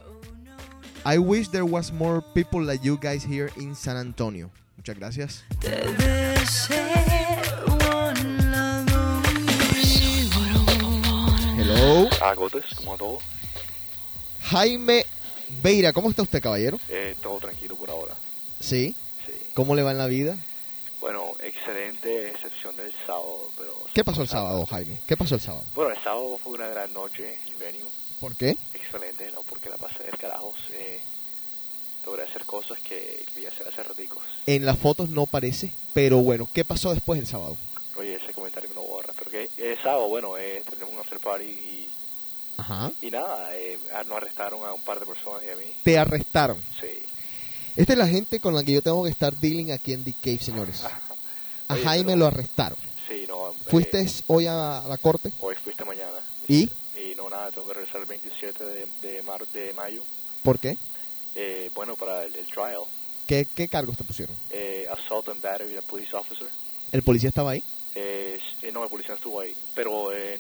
[1.04, 4.52] I wish there was more people like you guys here in San Antonio.
[4.76, 5.44] Muchas gracias.
[5.60, 6.86] Te deseo
[7.90, 9.22] al lado
[9.74, 10.30] mío.
[11.58, 12.08] Hello.
[12.22, 13.18] Agotes, como a todo.
[14.52, 15.04] Jaime
[15.64, 16.80] Beira, ¿cómo está usted, caballero?
[16.90, 18.14] Eh, todo tranquilo por ahora.
[18.60, 18.96] Sí.
[19.26, 19.34] Sí.
[19.56, 20.38] ¿Cómo le va en la vida?
[21.00, 23.74] Bueno, excelente, excepción del sábado, pero...
[23.94, 25.00] ¿Qué pasó el sábado, Jaime?
[25.06, 25.64] ¿Qué pasó el sábado?
[25.76, 27.86] Bueno, el sábado fue una gran noche en venue.
[28.20, 28.58] ¿Por qué?
[28.74, 29.42] Excelente, ¿no?
[29.44, 30.56] Porque la pasé del carajos.
[30.72, 31.00] Eh,
[32.06, 34.24] logré hacer cosas que quería hacer hace raticos.
[34.48, 37.58] En las fotos no parece, pero bueno, ¿qué pasó después del sábado?
[37.96, 39.14] Oye, ese comentario me lo borra.
[39.18, 41.92] Pero que el sábado, bueno, eh, tenemos un after party y,
[42.58, 42.92] Ajá.
[43.02, 45.76] y nada, eh, nos arrestaron a un par de personas y a mí.
[45.84, 46.58] Te arrestaron.
[46.80, 47.06] Sí.
[47.78, 50.14] Esta es la gente con la que yo tengo que estar dealing aquí en The
[50.22, 50.84] Cave, señores.
[51.70, 52.78] A Oye, Jaime pero- lo arrestaron.
[53.08, 53.52] Sí, no.
[53.52, 55.32] eh, ¿Fuiste hoy a la corte?
[55.40, 56.18] Hoy fuiste mañana.
[56.48, 56.64] ¿Y?
[57.00, 60.04] Y no, nada, tengo que regresar el 27 de, de, mar- de mayo.
[60.44, 60.78] ¿Por qué?
[61.36, 62.82] Eh, bueno, para el, el trial.
[63.28, 64.36] ¿Qué, qué cargos te pusieron?
[64.50, 66.48] Eh, assault and battery a police officer.
[66.92, 67.64] ¿El policía estaba ahí?
[67.96, 69.54] Eh, eh, no, el policía no estuvo ahí.
[69.76, 70.40] Pero eh,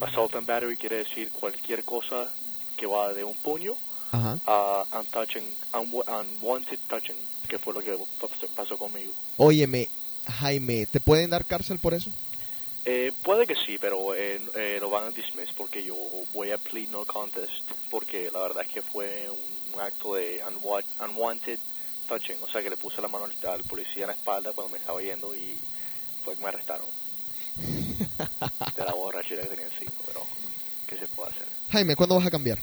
[0.00, 2.30] assault and battery quiere decir cualquier cosa
[2.76, 3.74] que va de un puño
[4.12, 4.38] Ajá.
[4.46, 7.16] a untouching, unwa- unwanted touching,
[7.48, 7.96] que fue lo que
[8.54, 9.12] pasó- conmigo.
[9.38, 9.88] Óyeme,
[10.38, 12.10] Jaime, ¿te pueden dar cárcel por eso?
[12.84, 15.96] Eh, puede que sí, pero eh, eh, lo van a dismiss porque yo
[16.34, 17.52] voy a plead no contest
[17.90, 21.58] porque la verdad es que fue un, un acto de unwa- unwanted
[22.08, 24.70] touching, o sea que le puse la mano al, al policía en la espalda cuando
[24.70, 25.56] me estaba yendo y
[26.24, 26.86] que me arrestaron.
[28.76, 30.26] de la borrachera que tenía encima, pero
[30.88, 31.46] ¿qué se puede hacer?
[31.70, 32.58] Jaime, ¿cuándo vas a cambiar?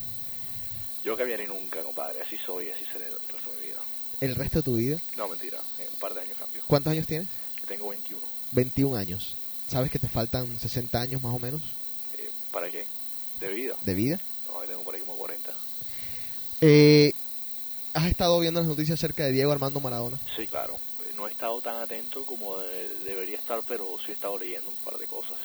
[1.04, 3.80] Yo cambiaré nunca, compadre, así soy, así seré el resto de mi vida.
[4.22, 4.98] ¿El resto de tu vida?
[5.16, 6.62] No, mentira, en un par de años cambio.
[6.68, 7.28] ¿Cuántos años tienes?
[7.62, 8.22] Yo tengo 21.
[8.52, 9.36] 21 años.
[9.70, 11.62] ¿Sabes que te faltan 60 años más o menos
[12.18, 12.86] Eh, ¿Para qué?
[13.40, 13.76] ¿De vida?
[13.82, 14.20] de vida?
[14.48, 15.52] No, yo tengo por ahí como 40.
[16.62, 17.14] Eh,
[17.94, 20.20] ¿Has estado viendo las noticias acerca de Diego Armando Maradona?
[20.36, 20.76] Sí, claro.
[21.08, 24.70] Eh, No he estado tan atento como de- debería estar, pero sí he estado leyendo
[24.70, 25.38] un par de cosas.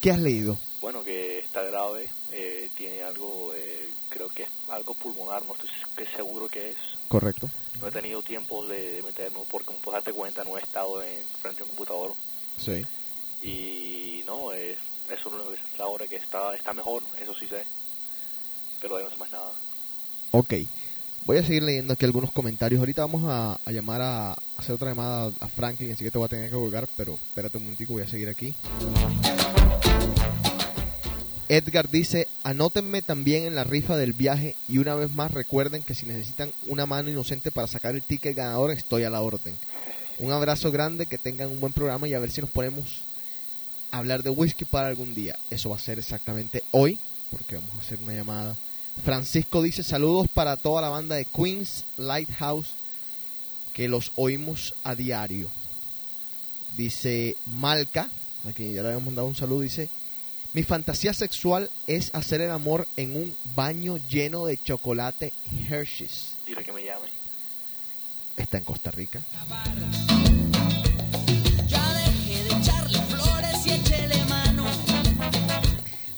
[0.00, 0.58] ¿Qué has leído?
[0.80, 3.81] Bueno, que está grave, eh, tiene algo, eh,
[4.12, 6.76] creo que es algo pulmonar, no estoy que seguro que es.
[7.08, 7.48] Correcto.
[7.80, 11.62] No he tenido tiempo de, meterme, porque puedes darte cuenta, no he estado en, frente
[11.62, 12.14] a un computador.
[12.58, 12.84] Sí.
[13.42, 14.76] Y no, eh,
[15.10, 17.64] eso es la hora que está, está mejor, eso sí sé.
[18.80, 19.52] Pero ahí no sé más nada.
[20.32, 20.54] Ok.
[21.24, 22.80] Voy a seguir leyendo aquí algunos comentarios.
[22.80, 26.18] Ahorita vamos a, a llamar a, a hacer otra llamada a Franklin, así que te
[26.18, 28.54] voy a tener que colgar, pero espérate un momentico, voy a seguir aquí.
[31.52, 35.94] Edgar dice, anótenme también en la rifa del viaje y una vez más recuerden que
[35.94, 39.58] si necesitan una mano inocente para sacar el ticket ganador, estoy a la orden.
[40.18, 43.02] Un abrazo grande, que tengan un buen programa y a ver si nos ponemos
[43.90, 45.38] a hablar de whisky para algún día.
[45.50, 46.98] Eso va a ser exactamente hoy,
[47.30, 48.56] porque vamos a hacer una llamada.
[49.04, 52.68] Francisco dice saludos para toda la banda de Queens Lighthouse
[53.74, 55.50] que los oímos a diario.
[56.78, 58.10] Dice Malca,
[58.48, 59.90] a quien ya le habíamos dado un saludo, dice,
[60.52, 65.32] mi fantasía sexual es hacer el amor en un baño lleno de chocolate
[65.68, 66.34] Hershey's.
[66.46, 67.08] Dile que me llame.
[68.36, 69.22] está en Costa Rica.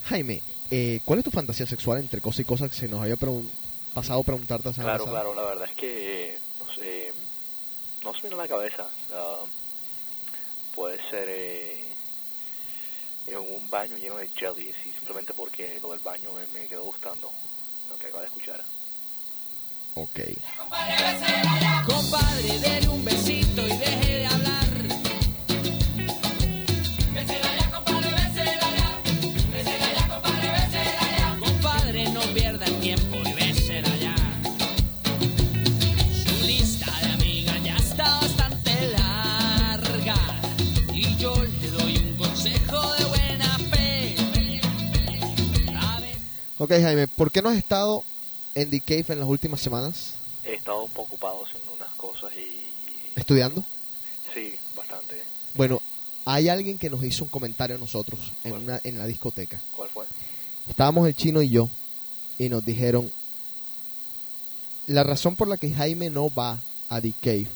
[0.09, 3.17] Jaime, eh, ¿cuál es tu fantasía sexual entre cosa y cosa que se nos había
[3.17, 3.49] pregun-
[3.95, 7.13] pasado preguntarte Claro, claro, la verdad es que no sé,
[8.03, 8.87] no se me viene a la cabeza.
[10.75, 11.74] Puede ser eh,
[13.43, 16.85] en un baño lleno de jellies y simplemente porque lo del baño me, me quedó
[16.85, 17.31] gustando
[17.89, 18.63] lo que acabo de escuchar.
[19.95, 20.21] Ok.
[21.87, 24.14] Compadre, dele un besito y deje
[46.65, 48.03] Ok, Jaime, ¿por qué no has estado
[48.55, 50.15] en The Cave en las últimas semanas?
[50.47, 52.71] He estado un poco ocupado haciendo unas cosas y
[53.21, 53.63] ¿Estudiando?
[54.33, 55.23] sí, bastante.
[55.57, 55.83] Bueno,
[56.25, 59.61] hay alguien que nos hizo un comentario a nosotros en, una, en la discoteca.
[59.77, 60.07] ¿Cuál fue?
[60.67, 61.69] Estábamos el chino y yo
[62.39, 63.13] y nos dijeron,
[64.87, 67.49] la razón por la que Jaime no va a The Cave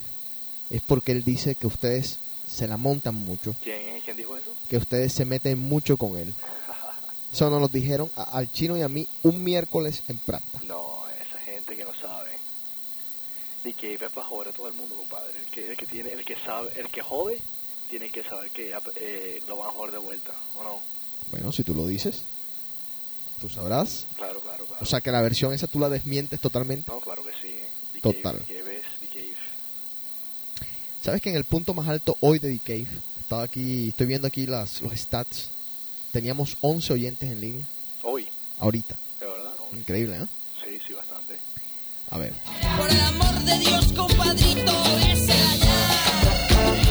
[0.68, 4.50] es porque él dice que ustedes se la montan mucho, ¿Quién, quién dijo eso?
[4.68, 6.34] que ustedes se meten mucho con él.
[7.32, 10.60] Eso nos lo dijeron a- al chino y a mí un miércoles en Prata.
[10.66, 12.38] No, esa gente que no sabe.
[13.64, 15.38] Y que es para joder a todo el mundo, compadre.
[15.38, 17.38] El que, el que tiene, el que sabe, el que jode,
[17.90, 20.80] tiene que saber que eh, lo van a joder de vuelta, ¿o no?
[21.30, 22.22] Bueno, si tú lo dices,
[23.40, 24.06] tú sabrás.
[24.16, 24.82] Claro, claro, claro.
[24.82, 26.90] O sea que la versión esa tú la desmientes totalmente.
[26.90, 27.48] No, claro que sí.
[27.54, 27.68] ¿eh?
[27.94, 28.22] The Total.
[28.38, 29.36] Cave, The Cave es The Cave.
[31.02, 34.28] ¿Sabes que en el punto más alto hoy de The Cave, estaba aquí, estoy viendo
[34.28, 35.50] aquí las, los stats,
[36.18, 37.64] teníamos 11 oyentes en línea
[38.02, 38.26] Hoy,
[38.58, 38.96] ahorita.
[39.20, 39.52] de verdad.
[39.70, 39.78] hoy.
[39.78, 40.26] Increíble, ¿eh?
[40.64, 41.38] Sí, sí, bastante.
[42.10, 42.32] A ver.
[42.76, 46.88] Por el amor de Dios, compadrito, bésela ya.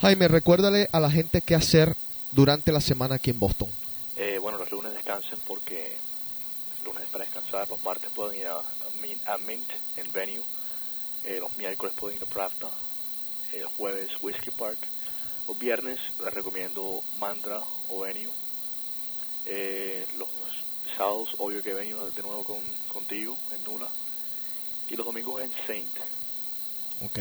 [0.00, 1.94] Jaime, recuérdale a la gente qué hacer
[2.32, 3.68] durante la semana aquí en Boston.
[4.16, 5.96] Eh, bueno, los lunes descansen porque
[6.84, 7.68] lunes es para descansar.
[7.68, 8.56] Los martes pueden ir a
[9.06, 10.42] Mint, a Mint en Venue.
[11.24, 12.68] Eh, los miércoles pueden ir a Pravda.
[13.52, 14.78] Eh, los jueves Whiskey Park.
[15.46, 18.32] Los viernes les recomiendo Mantra o Venue.
[19.46, 20.28] Eh, los
[20.96, 23.88] sábados, obvio que Venue de nuevo con, contigo en Nula.
[24.90, 25.96] Y los domingos en Saint.
[27.02, 27.20] Ok.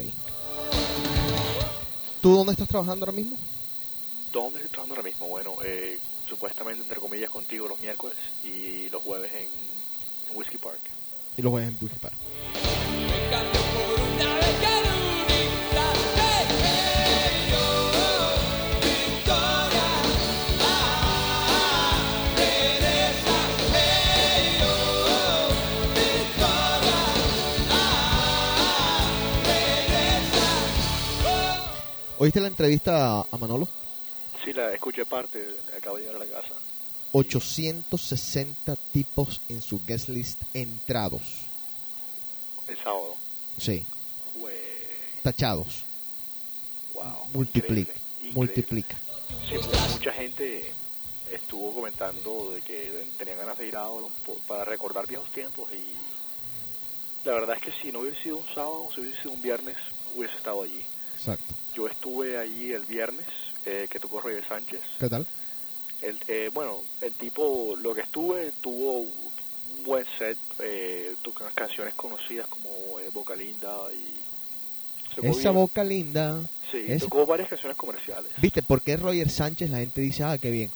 [2.21, 3.38] ¿Tú dónde estás trabajando ahora mismo?
[4.31, 5.27] ¿Dónde estoy trabajando ahora mismo?
[5.27, 9.47] Bueno, eh, supuestamente entre comillas contigo los miércoles y los jueves en,
[10.29, 10.94] en Whiskey Park.
[11.38, 12.13] Y los jueves en Park.
[32.17, 33.67] ¿Oíste la entrevista a Manolo?
[34.43, 36.55] Sí, la escuché parte, acabo de llegar a la casa.
[37.16, 41.22] 860 tipos en su guest list entrados.
[42.68, 43.16] El sábado.
[43.57, 43.86] Sí,
[45.24, 45.84] tachados.
[46.93, 47.03] Wow.
[47.34, 47.91] Multiplica.
[47.93, 48.34] increíble.
[48.34, 48.97] Multiplica.
[49.49, 50.72] Sí, mu- mucha gente
[51.32, 54.11] estuvo comentando de que tenían ganas de ir a Avalon
[54.47, 55.95] para recordar viejos tiempos y
[57.28, 59.78] la verdad es que si no hubiese sido un sábado, si hubiese sido un viernes,
[60.16, 60.84] hubiese estado allí.
[61.18, 61.53] Exacto.
[61.74, 63.26] Yo estuve allí el viernes,
[63.66, 64.82] eh, que tocó Roger Sánchez.
[64.99, 65.26] ¿Qué tal?
[66.01, 71.53] El, eh, bueno, el tipo, lo que estuve, tuvo un buen set, eh, tocó unas
[71.53, 72.69] canciones conocidas como
[72.99, 74.25] eh, Boca Linda y...
[75.25, 75.53] Esa bien.
[75.53, 76.41] boca linda.
[76.69, 78.29] Sí, tocó varias canciones comerciales.
[78.41, 78.61] ¿Viste?
[78.61, 80.69] Porque es Roger Sánchez, la gente dice, ah, qué bien.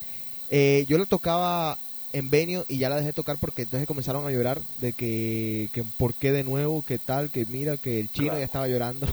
[0.49, 1.77] Eh, yo le tocaba
[2.13, 5.83] en Venio y ya la dejé tocar porque entonces comenzaron a llorar de que, que
[5.83, 8.39] por qué de nuevo, que tal, que mira, que el chino Claro.
[8.39, 9.07] ya estaba llorando.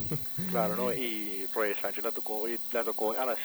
[0.50, 0.92] Claro, ¿no?
[0.94, 3.38] Y Roger Sánchez la tocó, la tocó a las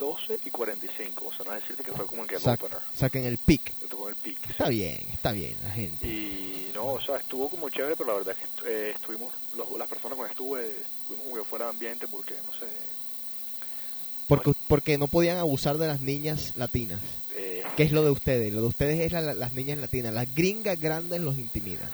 [0.00, 2.78] 12 y 45, o sea, no es decirte que fue como en que Sac- opener,
[2.96, 3.72] saquen el pick.
[3.88, 4.50] tocó en el pick.
[4.50, 6.06] Está bien, está bien la gente.
[6.08, 9.32] Y no, o sea, estuvo como chévere, pero la verdad es que estu- eh, estuvimos,
[9.56, 10.70] los- las personas con las que estuve,
[11.02, 12.66] estuvimos como que fuera de ambiente porque, no sé,
[14.26, 17.00] Porque, porque no podían abusar de las niñas latinas.
[17.34, 18.52] eh, ¿Qué es lo de ustedes?
[18.52, 20.12] Lo de ustedes es la- las niñas latinas.
[20.14, 21.90] Las gringas grandes los intimidan.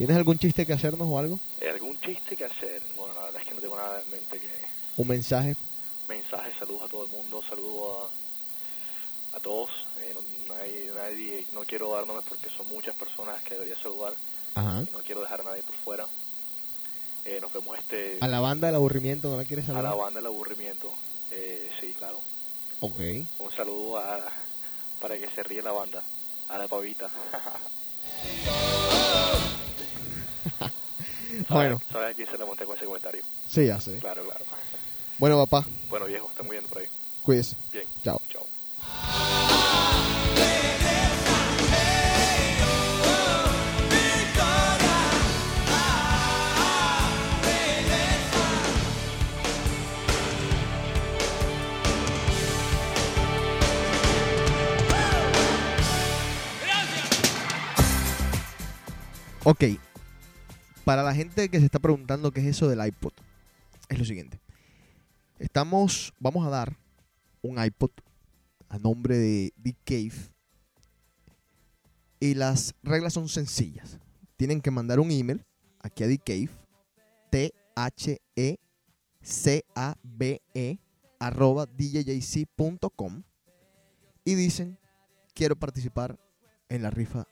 [0.00, 1.38] ¿Tienes algún chiste que hacernos o algo?
[1.70, 2.80] algún chiste que hacer.
[2.96, 4.48] Bueno, la verdad es que no tengo nada en mente que
[4.96, 5.54] ¿Un mensaje?
[6.08, 8.10] mensajes, saludos a todo el mundo, saludos
[9.34, 9.68] a, a todos.
[10.00, 14.14] Eh, no, nadie, nadie- no quiero dar nombres porque son muchas personas que debería saludar
[14.54, 14.84] Ajá.
[14.88, 16.06] y no quiero dejar a nadie por fuera.
[17.26, 19.98] Eh, nos vemos este A la banda del aburrimiento, ¿no la quieres a la saludar?
[19.98, 20.90] banda del aburrimiento.
[21.30, 22.18] Eh, sí, claro.
[22.80, 22.98] Ok.
[23.38, 24.18] Un saludo a,
[24.98, 26.02] para que se ríe la banda.
[26.48, 27.10] A la pavita.
[31.48, 33.22] Bueno, ¿Sabes a quién se le monté con ese comentario?
[33.48, 33.98] sí, ya sé.
[33.98, 34.44] Claro, claro.
[35.18, 36.86] Bueno, papá, Bueno, viejo, está muy bien por ahí.
[37.22, 37.56] cuídese.
[37.72, 37.86] Bien.
[38.02, 38.20] Chao.
[38.28, 38.46] Chao.
[59.44, 59.64] Ok.
[60.90, 63.12] Para la gente que se está preguntando qué es eso del iPod,
[63.88, 64.40] es lo siguiente.
[65.38, 66.76] Estamos, vamos a dar
[67.42, 67.92] un iPod
[68.68, 70.32] a nombre de Dick Cave.
[72.18, 74.00] Y las reglas son sencillas.
[74.36, 75.46] Tienen que mandar un email
[75.78, 76.50] aquí a Dick Cave.
[77.30, 78.58] T-H-E-C-A-B-E
[81.20, 83.22] arroba djjc.com
[84.24, 84.76] y dicen
[85.34, 86.18] quiero participar
[86.68, 87.28] en la rifa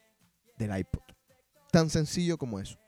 [0.59, 1.03] del iPod.
[1.73, 2.79] Tan sencillo como eso.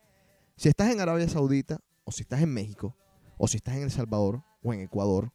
[0.61, 2.95] Si estás en Arabia Saudita, o si estás en México,
[3.39, 5.33] o si estás en El Salvador, o en Ecuador,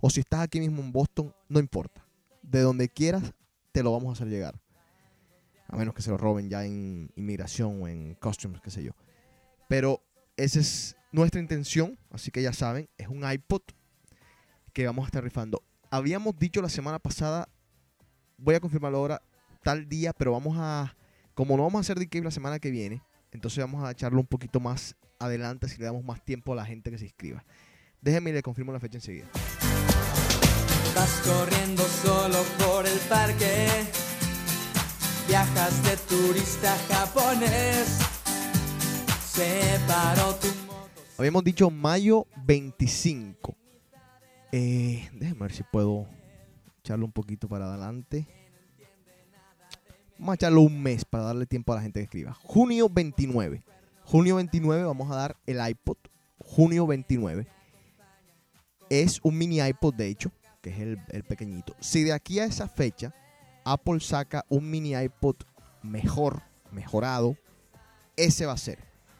[0.00, 2.06] o si estás aquí mismo en Boston, no importa.
[2.42, 3.34] De donde quieras,
[3.72, 4.60] te lo vamos a hacer llegar.
[5.66, 8.92] A menos que se lo roben ya en inmigración o en customs, qué sé yo.
[9.68, 10.00] Pero
[10.36, 13.62] esa es nuestra intención, así que ya saben, es un iPod
[14.72, 15.60] que vamos a estar rifando.
[15.90, 17.48] Habíamos dicho la semana pasada,
[18.36, 19.22] voy a confirmarlo ahora,
[19.64, 20.94] tal día, pero vamos a,
[21.34, 23.02] como no vamos a hacer DK la semana que viene,
[23.32, 26.64] entonces vamos a echarlo un poquito más adelante si le damos más tiempo a la
[26.64, 27.44] gente que se inscriba.
[28.00, 29.26] Déjenme y le confirmo la fecha enseguida.
[30.94, 33.68] Vas corriendo solo por el parque.
[35.26, 37.98] Viajas de turista japonés.
[39.30, 41.02] Se paró tu moto.
[41.18, 43.54] Habíamos dicho mayo 25.
[44.52, 46.06] Eh, déjenme ver si puedo
[46.78, 48.26] echarlo un poquito para adelante.
[50.18, 52.34] Vamos a echarlo un mes para darle tiempo a la gente que escriba.
[52.34, 53.62] Junio 29.
[54.04, 55.96] Junio 29 vamos a dar el iPod.
[56.38, 57.46] Junio 29.
[58.90, 61.76] Es un mini iPod, de hecho, que es el, el pequeñito.
[61.78, 63.14] Si de aquí a esa fecha
[63.64, 65.36] Apple saca un mini iPod
[65.82, 66.42] mejor,
[66.72, 67.36] mejorado,
[68.16, 68.78] ese va a ser.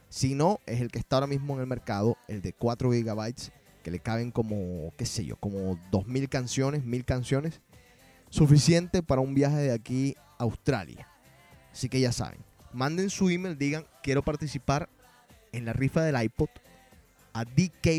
[0.09, 3.34] Si no, es el que está ahora mismo en el mercado, el de 4 GB,
[3.82, 7.61] que le caben como, qué sé yo, como 2.000 canciones, 1.000 canciones.
[8.30, 11.09] Suficiente para un viaje de aquí Australia.
[11.72, 12.41] Así que ya saben,
[12.72, 14.89] manden su email, digan, quiero participar
[15.53, 16.51] en la rifa del iPod
[17.32, 17.93] a dcave.com.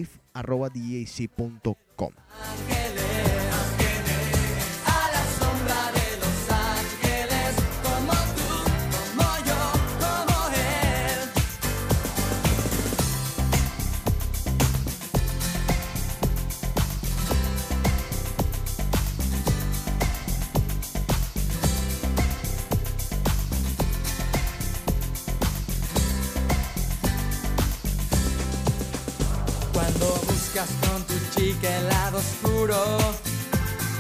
[32.20, 32.76] oscuro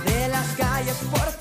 [0.06, 1.39] de las calles por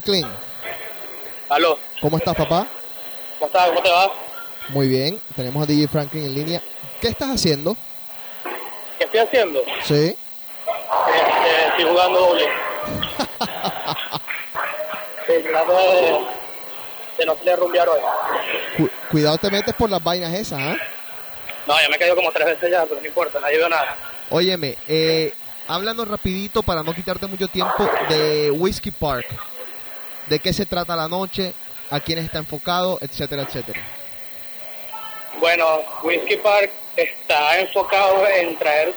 [0.00, 0.26] Franklin,
[1.50, 2.66] Aló, ¿cómo estás, papá?
[3.38, 3.68] ¿cómo estás?
[3.68, 4.10] ¿Cómo te va?
[4.70, 6.62] Muy bien, tenemos a DJ Franklin en línea.
[7.02, 7.76] ¿Qué estás haciendo?
[8.98, 9.62] ¿Qué estoy haciendo?
[9.82, 10.16] Sí.
[10.16, 12.44] Este, estoy jugando doble.
[15.26, 16.18] Sí, tratando de,
[17.18, 18.00] de no querer rumbear hoy.
[18.76, 20.76] Cu- cuidado te metes por las vainas esas, ¿ah?
[21.68, 23.94] No, ya me he caído como tres veces ya, pero no importa, nadie veo nada.
[24.30, 25.32] Óyeme, eh,
[25.68, 29.26] háblanos rapidito para no quitarte mucho tiempo de Whiskey Park.
[30.30, 31.52] ¿De qué se trata la noche?
[31.90, 32.98] ¿A quién está enfocado?
[33.00, 33.80] Etcétera, etcétera.
[35.40, 38.94] Bueno, Whiskey Park está enfocado en traer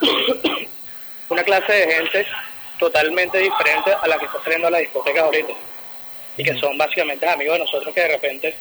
[1.28, 2.26] una clase de gente
[2.78, 5.52] totalmente diferente a la que está saliendo a las discotecas ahorita.
[6.38, 8.54] Y que son básicamente amigos de nosotros que de repente,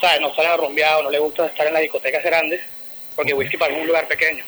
[0.00, 0.18] ¿sabes?
[0.22, 2.62] No salen a rumbear o no les gusta estar en las discotecas grandes,
[3.14, 4.42] porque Whisky Park es un lugar pequeño.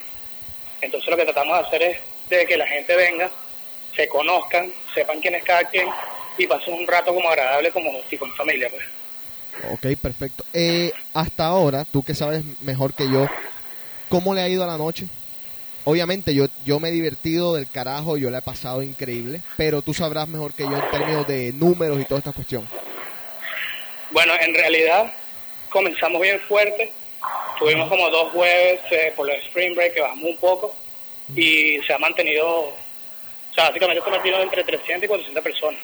[0.80, 1.98] Entonces lo que tratamos de hacer es
[2.30, 3.30] de que la gente venga,
[3.94, 5.90] se conozcan, sepan quién es cada quien
[6.42, 8.82] y pasen un rato como agradable, como tipo en familia, pues.
[9.70, 10.44] Ok, perfecto.
[10.52, 13.28] Eh, hasta ahora, tú que sabes mejor que yo,
[14.08, 15.06] ¿cómo le ha ido a la noche?
[15.84, 19.94] Obviamente yo, yo me he divertido del carajo, yo le he pasado increíble, pero tú
[19.94, 22.66] sabrás mejor que yo en términos de números y toda esta cuestión.
[24.10, 25.12] Bueno, en realidad
[25.70, 26.92] comenzamos bien fuerte.
[27.58, 30.74] Tuvimos como dos jueves eh, por los Spring Break que bajamos un poco
[31.34, 32.74] y se ha mantenido, o
[33.54, 35.80] sea, básicamente se ha mantenido entre 300 y 400 personas.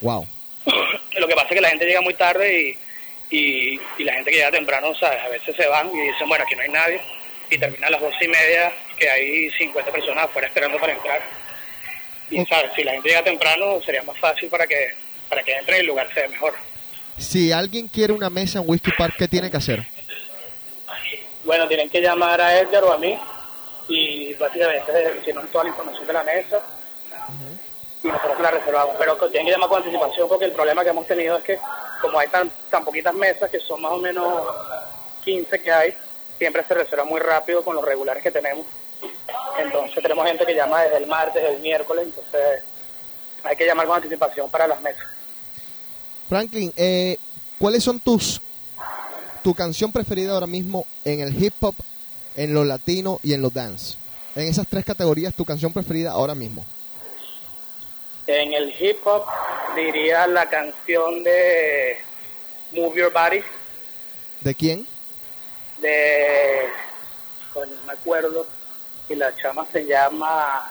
[0.00, 0.26] Wow.
[1.18, 2.76] Lo que pasa es que la gente llega muy tarde
[3.30, 5.20] y, y, y la gente que llega temprano, ¿sabes?
[5.22, 7.00] A veces se van y dicen, bueno, aquí no hay nadie.
[7.50, 11.20] Y termina a las dos y media que hay 50 personas afuera esperando para entrar.
[12.30, 12.70] Y, ¿sabes?
[12.76, 14.94] Si la gente llega temprano sería más fácil para que,
[15.28, 16.54] para que entre y el lugar sea mejor.
[17.18, 19.84] Si alguien quiere una mesa en Whiskey Park, ¿qué tiene que hacer?
[21.44, 23.18] Bueno, tienen que llamar a Edgar o a mí
[23.88, 24.92] y básicamente
[25.24, 26.62] tienen toda la información de la mesa
[28.02, 28.96] y nosotros la reservamos.
[28.98, 31.58] Pero tienen que llamar con anticipación porque el problema que hemos tenido es que
[32.00, 34.42] como hay tan, tan poquitas mesas, que son más o menos
[35.24, 35.94] 15 que hay,
[36.38, 38.66] siempre se reserva muy rápido con los regulares que tenemos.
[39.58, 42.62] Entonces tenemos gente que llama desde el martes, el miércoles, entonces
[43.42, 45.04] hay que llamar con anticipación para las mesas.
[46.28, 47.16] Franklin, eh,
[47.58, 48.40] ¿cuáles son tus
[49.42, 51.74] tu canción preferida ahora mismo en el hip hop,
[52.36, 53.96] en lo latino y en lo dance?
[54.34, 56.64] En esas tres categorías, tu canción preferida ahora mismo.
[58.32, 59.24] En el hip hop
[59.74, 61.98] diría la canción de
[62.70, 63.42] Move Your Body
[64.40, 64.86] ¿De quién?
[65.78, 66.68] de,
[67.52, 68.46] coño, no me acuerdo,
[69.08, 70.70] y la chama se llama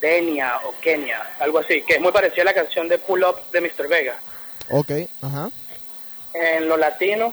[0.00, 3.36] Denia o Kenia, algo así, que es muy parecida a la canción de Pull Up
[3.52, 3.86] de Mr.
[3.86, 4.18] Vega.
[4.70, 4.90] Ok,
[5.22, 5.50] ajá.
[6.32, 7.32] En lo latino,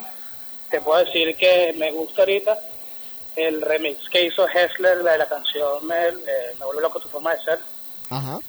[0.69, 2.59] te puedo decir que me gusta ahorita
[3.35, 7.33] el remix que hizo Hessler de la canción Me, eh, me vuelve loco tu forma
[7.33, 7.59] de ser.
[8.09, 8.39] Ajá.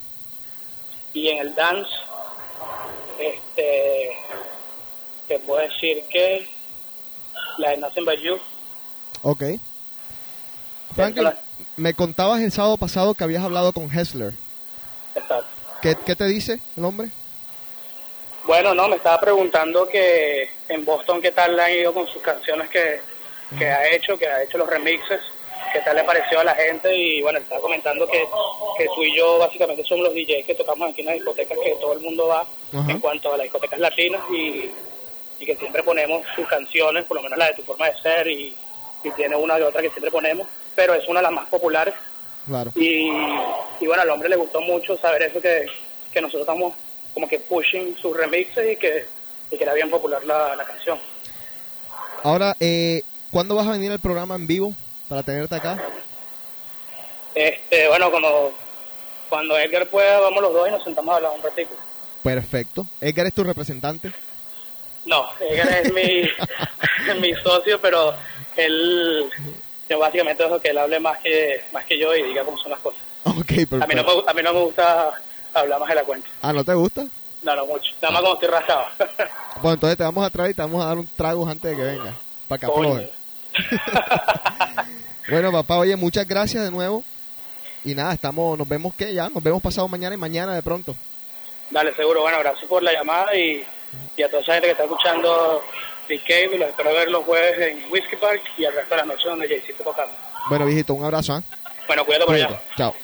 [1.18, 1.90] Y en el dance,
[3.18, 4.12] este,
[5.26, 6.48] te puedo decir que
[7.56, 8.38] la de Nothing But You.
[9.22, 9.42] Ok.
[10.94, 11.30] Franklin,
[11.76, 14.32] me contabas el sábado pasado que habías hablado con Hessler.
[15.16, 15.48] Exacto.
[15.82, 17.08] ¿Qué, qué te dice el hombre?
[18.44, 22.22] Bueno, no, me estaba preguntando que en Boston qué tal le han ido con sus
[22.22, 23.00] canciones que,
[23.58, 25.20] que ha hecho, que ha hecho los remixes,
[25.72, 28.26] qué tal le pareció a la gente y bueno, estaba comentando que,
[28.76, 31.74] que tú y yo básicamente somos los DJs que tocamos aquí en las discotecas que
[31.80, 32.90] todo el mundo va Ajá.
[32.90, 34.70] en cuanto a las discotecas latinas y,
[35.40, 38.26] y que siempre ponemos sus canciones, por lo menos la de tu forma de ser
[38.28, 38.54] y,
[39.04, 41.94] y tiene una y otra que siempre ponemos, pero es una de las más populares
[42.46, 42.72] Claro.
[42.76, 43.10] y,
[43.80, 45.66] y bueno, al hombre le gustó mucho saber eso que,
[46.12, 46.74] que nosotros estamos
[47.14, 49.04] como que pushing sus remixes y que,
[49.50, 50.98] y que era bien popular la, la canción.
[52.22, 54.72] Ahora, eh, ¿cuándo vas a venir al programa en vivo
[55.08, 55.78] para tenerte acá?
[57.34, 58.52] Este, bueno, cuando,
[59.28, 61.74] cuando Edgar pueda, vamos los dos y nos sentamos a hablar un ratito.
[62.22, 62.86] Perfecto.
[63.00, 64.12] Edgar es tu representante.
[65.04, 66.28] No, Edgar es mi,
[67.20, 68.14] mi socio, pero
[68.56, 69.30] él,
[69.88, 72.72] yo básicamente dejo que él hable más que, más que yo y diga cómo son
[72.72, 73.00] las cosas.
[73.24, 73.84] Ok, perfecto.
[73.84, 75.12] A mí no me, a mí no me gusta
[75.54, 76.28] hablar más de la cuenta.
[76.42, 77.06] Ah, ¿no te gusta?
[77.42, 77.92] No, no mucho.
[78.02, 78.84] Nada más como estoy rascado.
[79.60, 81.76] Bueno, entonces te vamos a traer y te vamos a dar un trago antes de
[81.76, 82.14] que venga.
[82.46, 83.10] Para que afloje.
[85.30, 87.04] Bueno, papá, oye, muchas gracias de nuevo.
[87.84, 90.94] Y nada, estamos, nos vemos que ya, nos vemos pasado mañana y mañana de pronto.
[91.70, 92.22] Dale, seguro.
[92.22, 93.64] Bueno, gracias por la llamada y,
[94.16, 95.62] y a toda esa gente que está escuchando
[96.08, 96.58] Big Cable.
[96.58, 99.48] Los espero ver los jueves en Whiskey Park y el resto de la noche donde
[99.48, 100.12] Jay está tocando.
[100.48, 101.36] Bueno, viejito, un abrazo.
[101.36, 101.42] ¿eh?
[101.86, 102.60] Bueno, cuídate por allá.
[102.76, 102.94] Chao.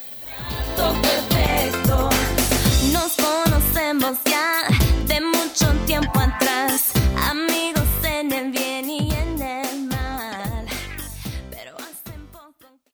[2.92, 4.62] Nos conocemos ya
[5.06, 6.92] de mucho tiempo atrás.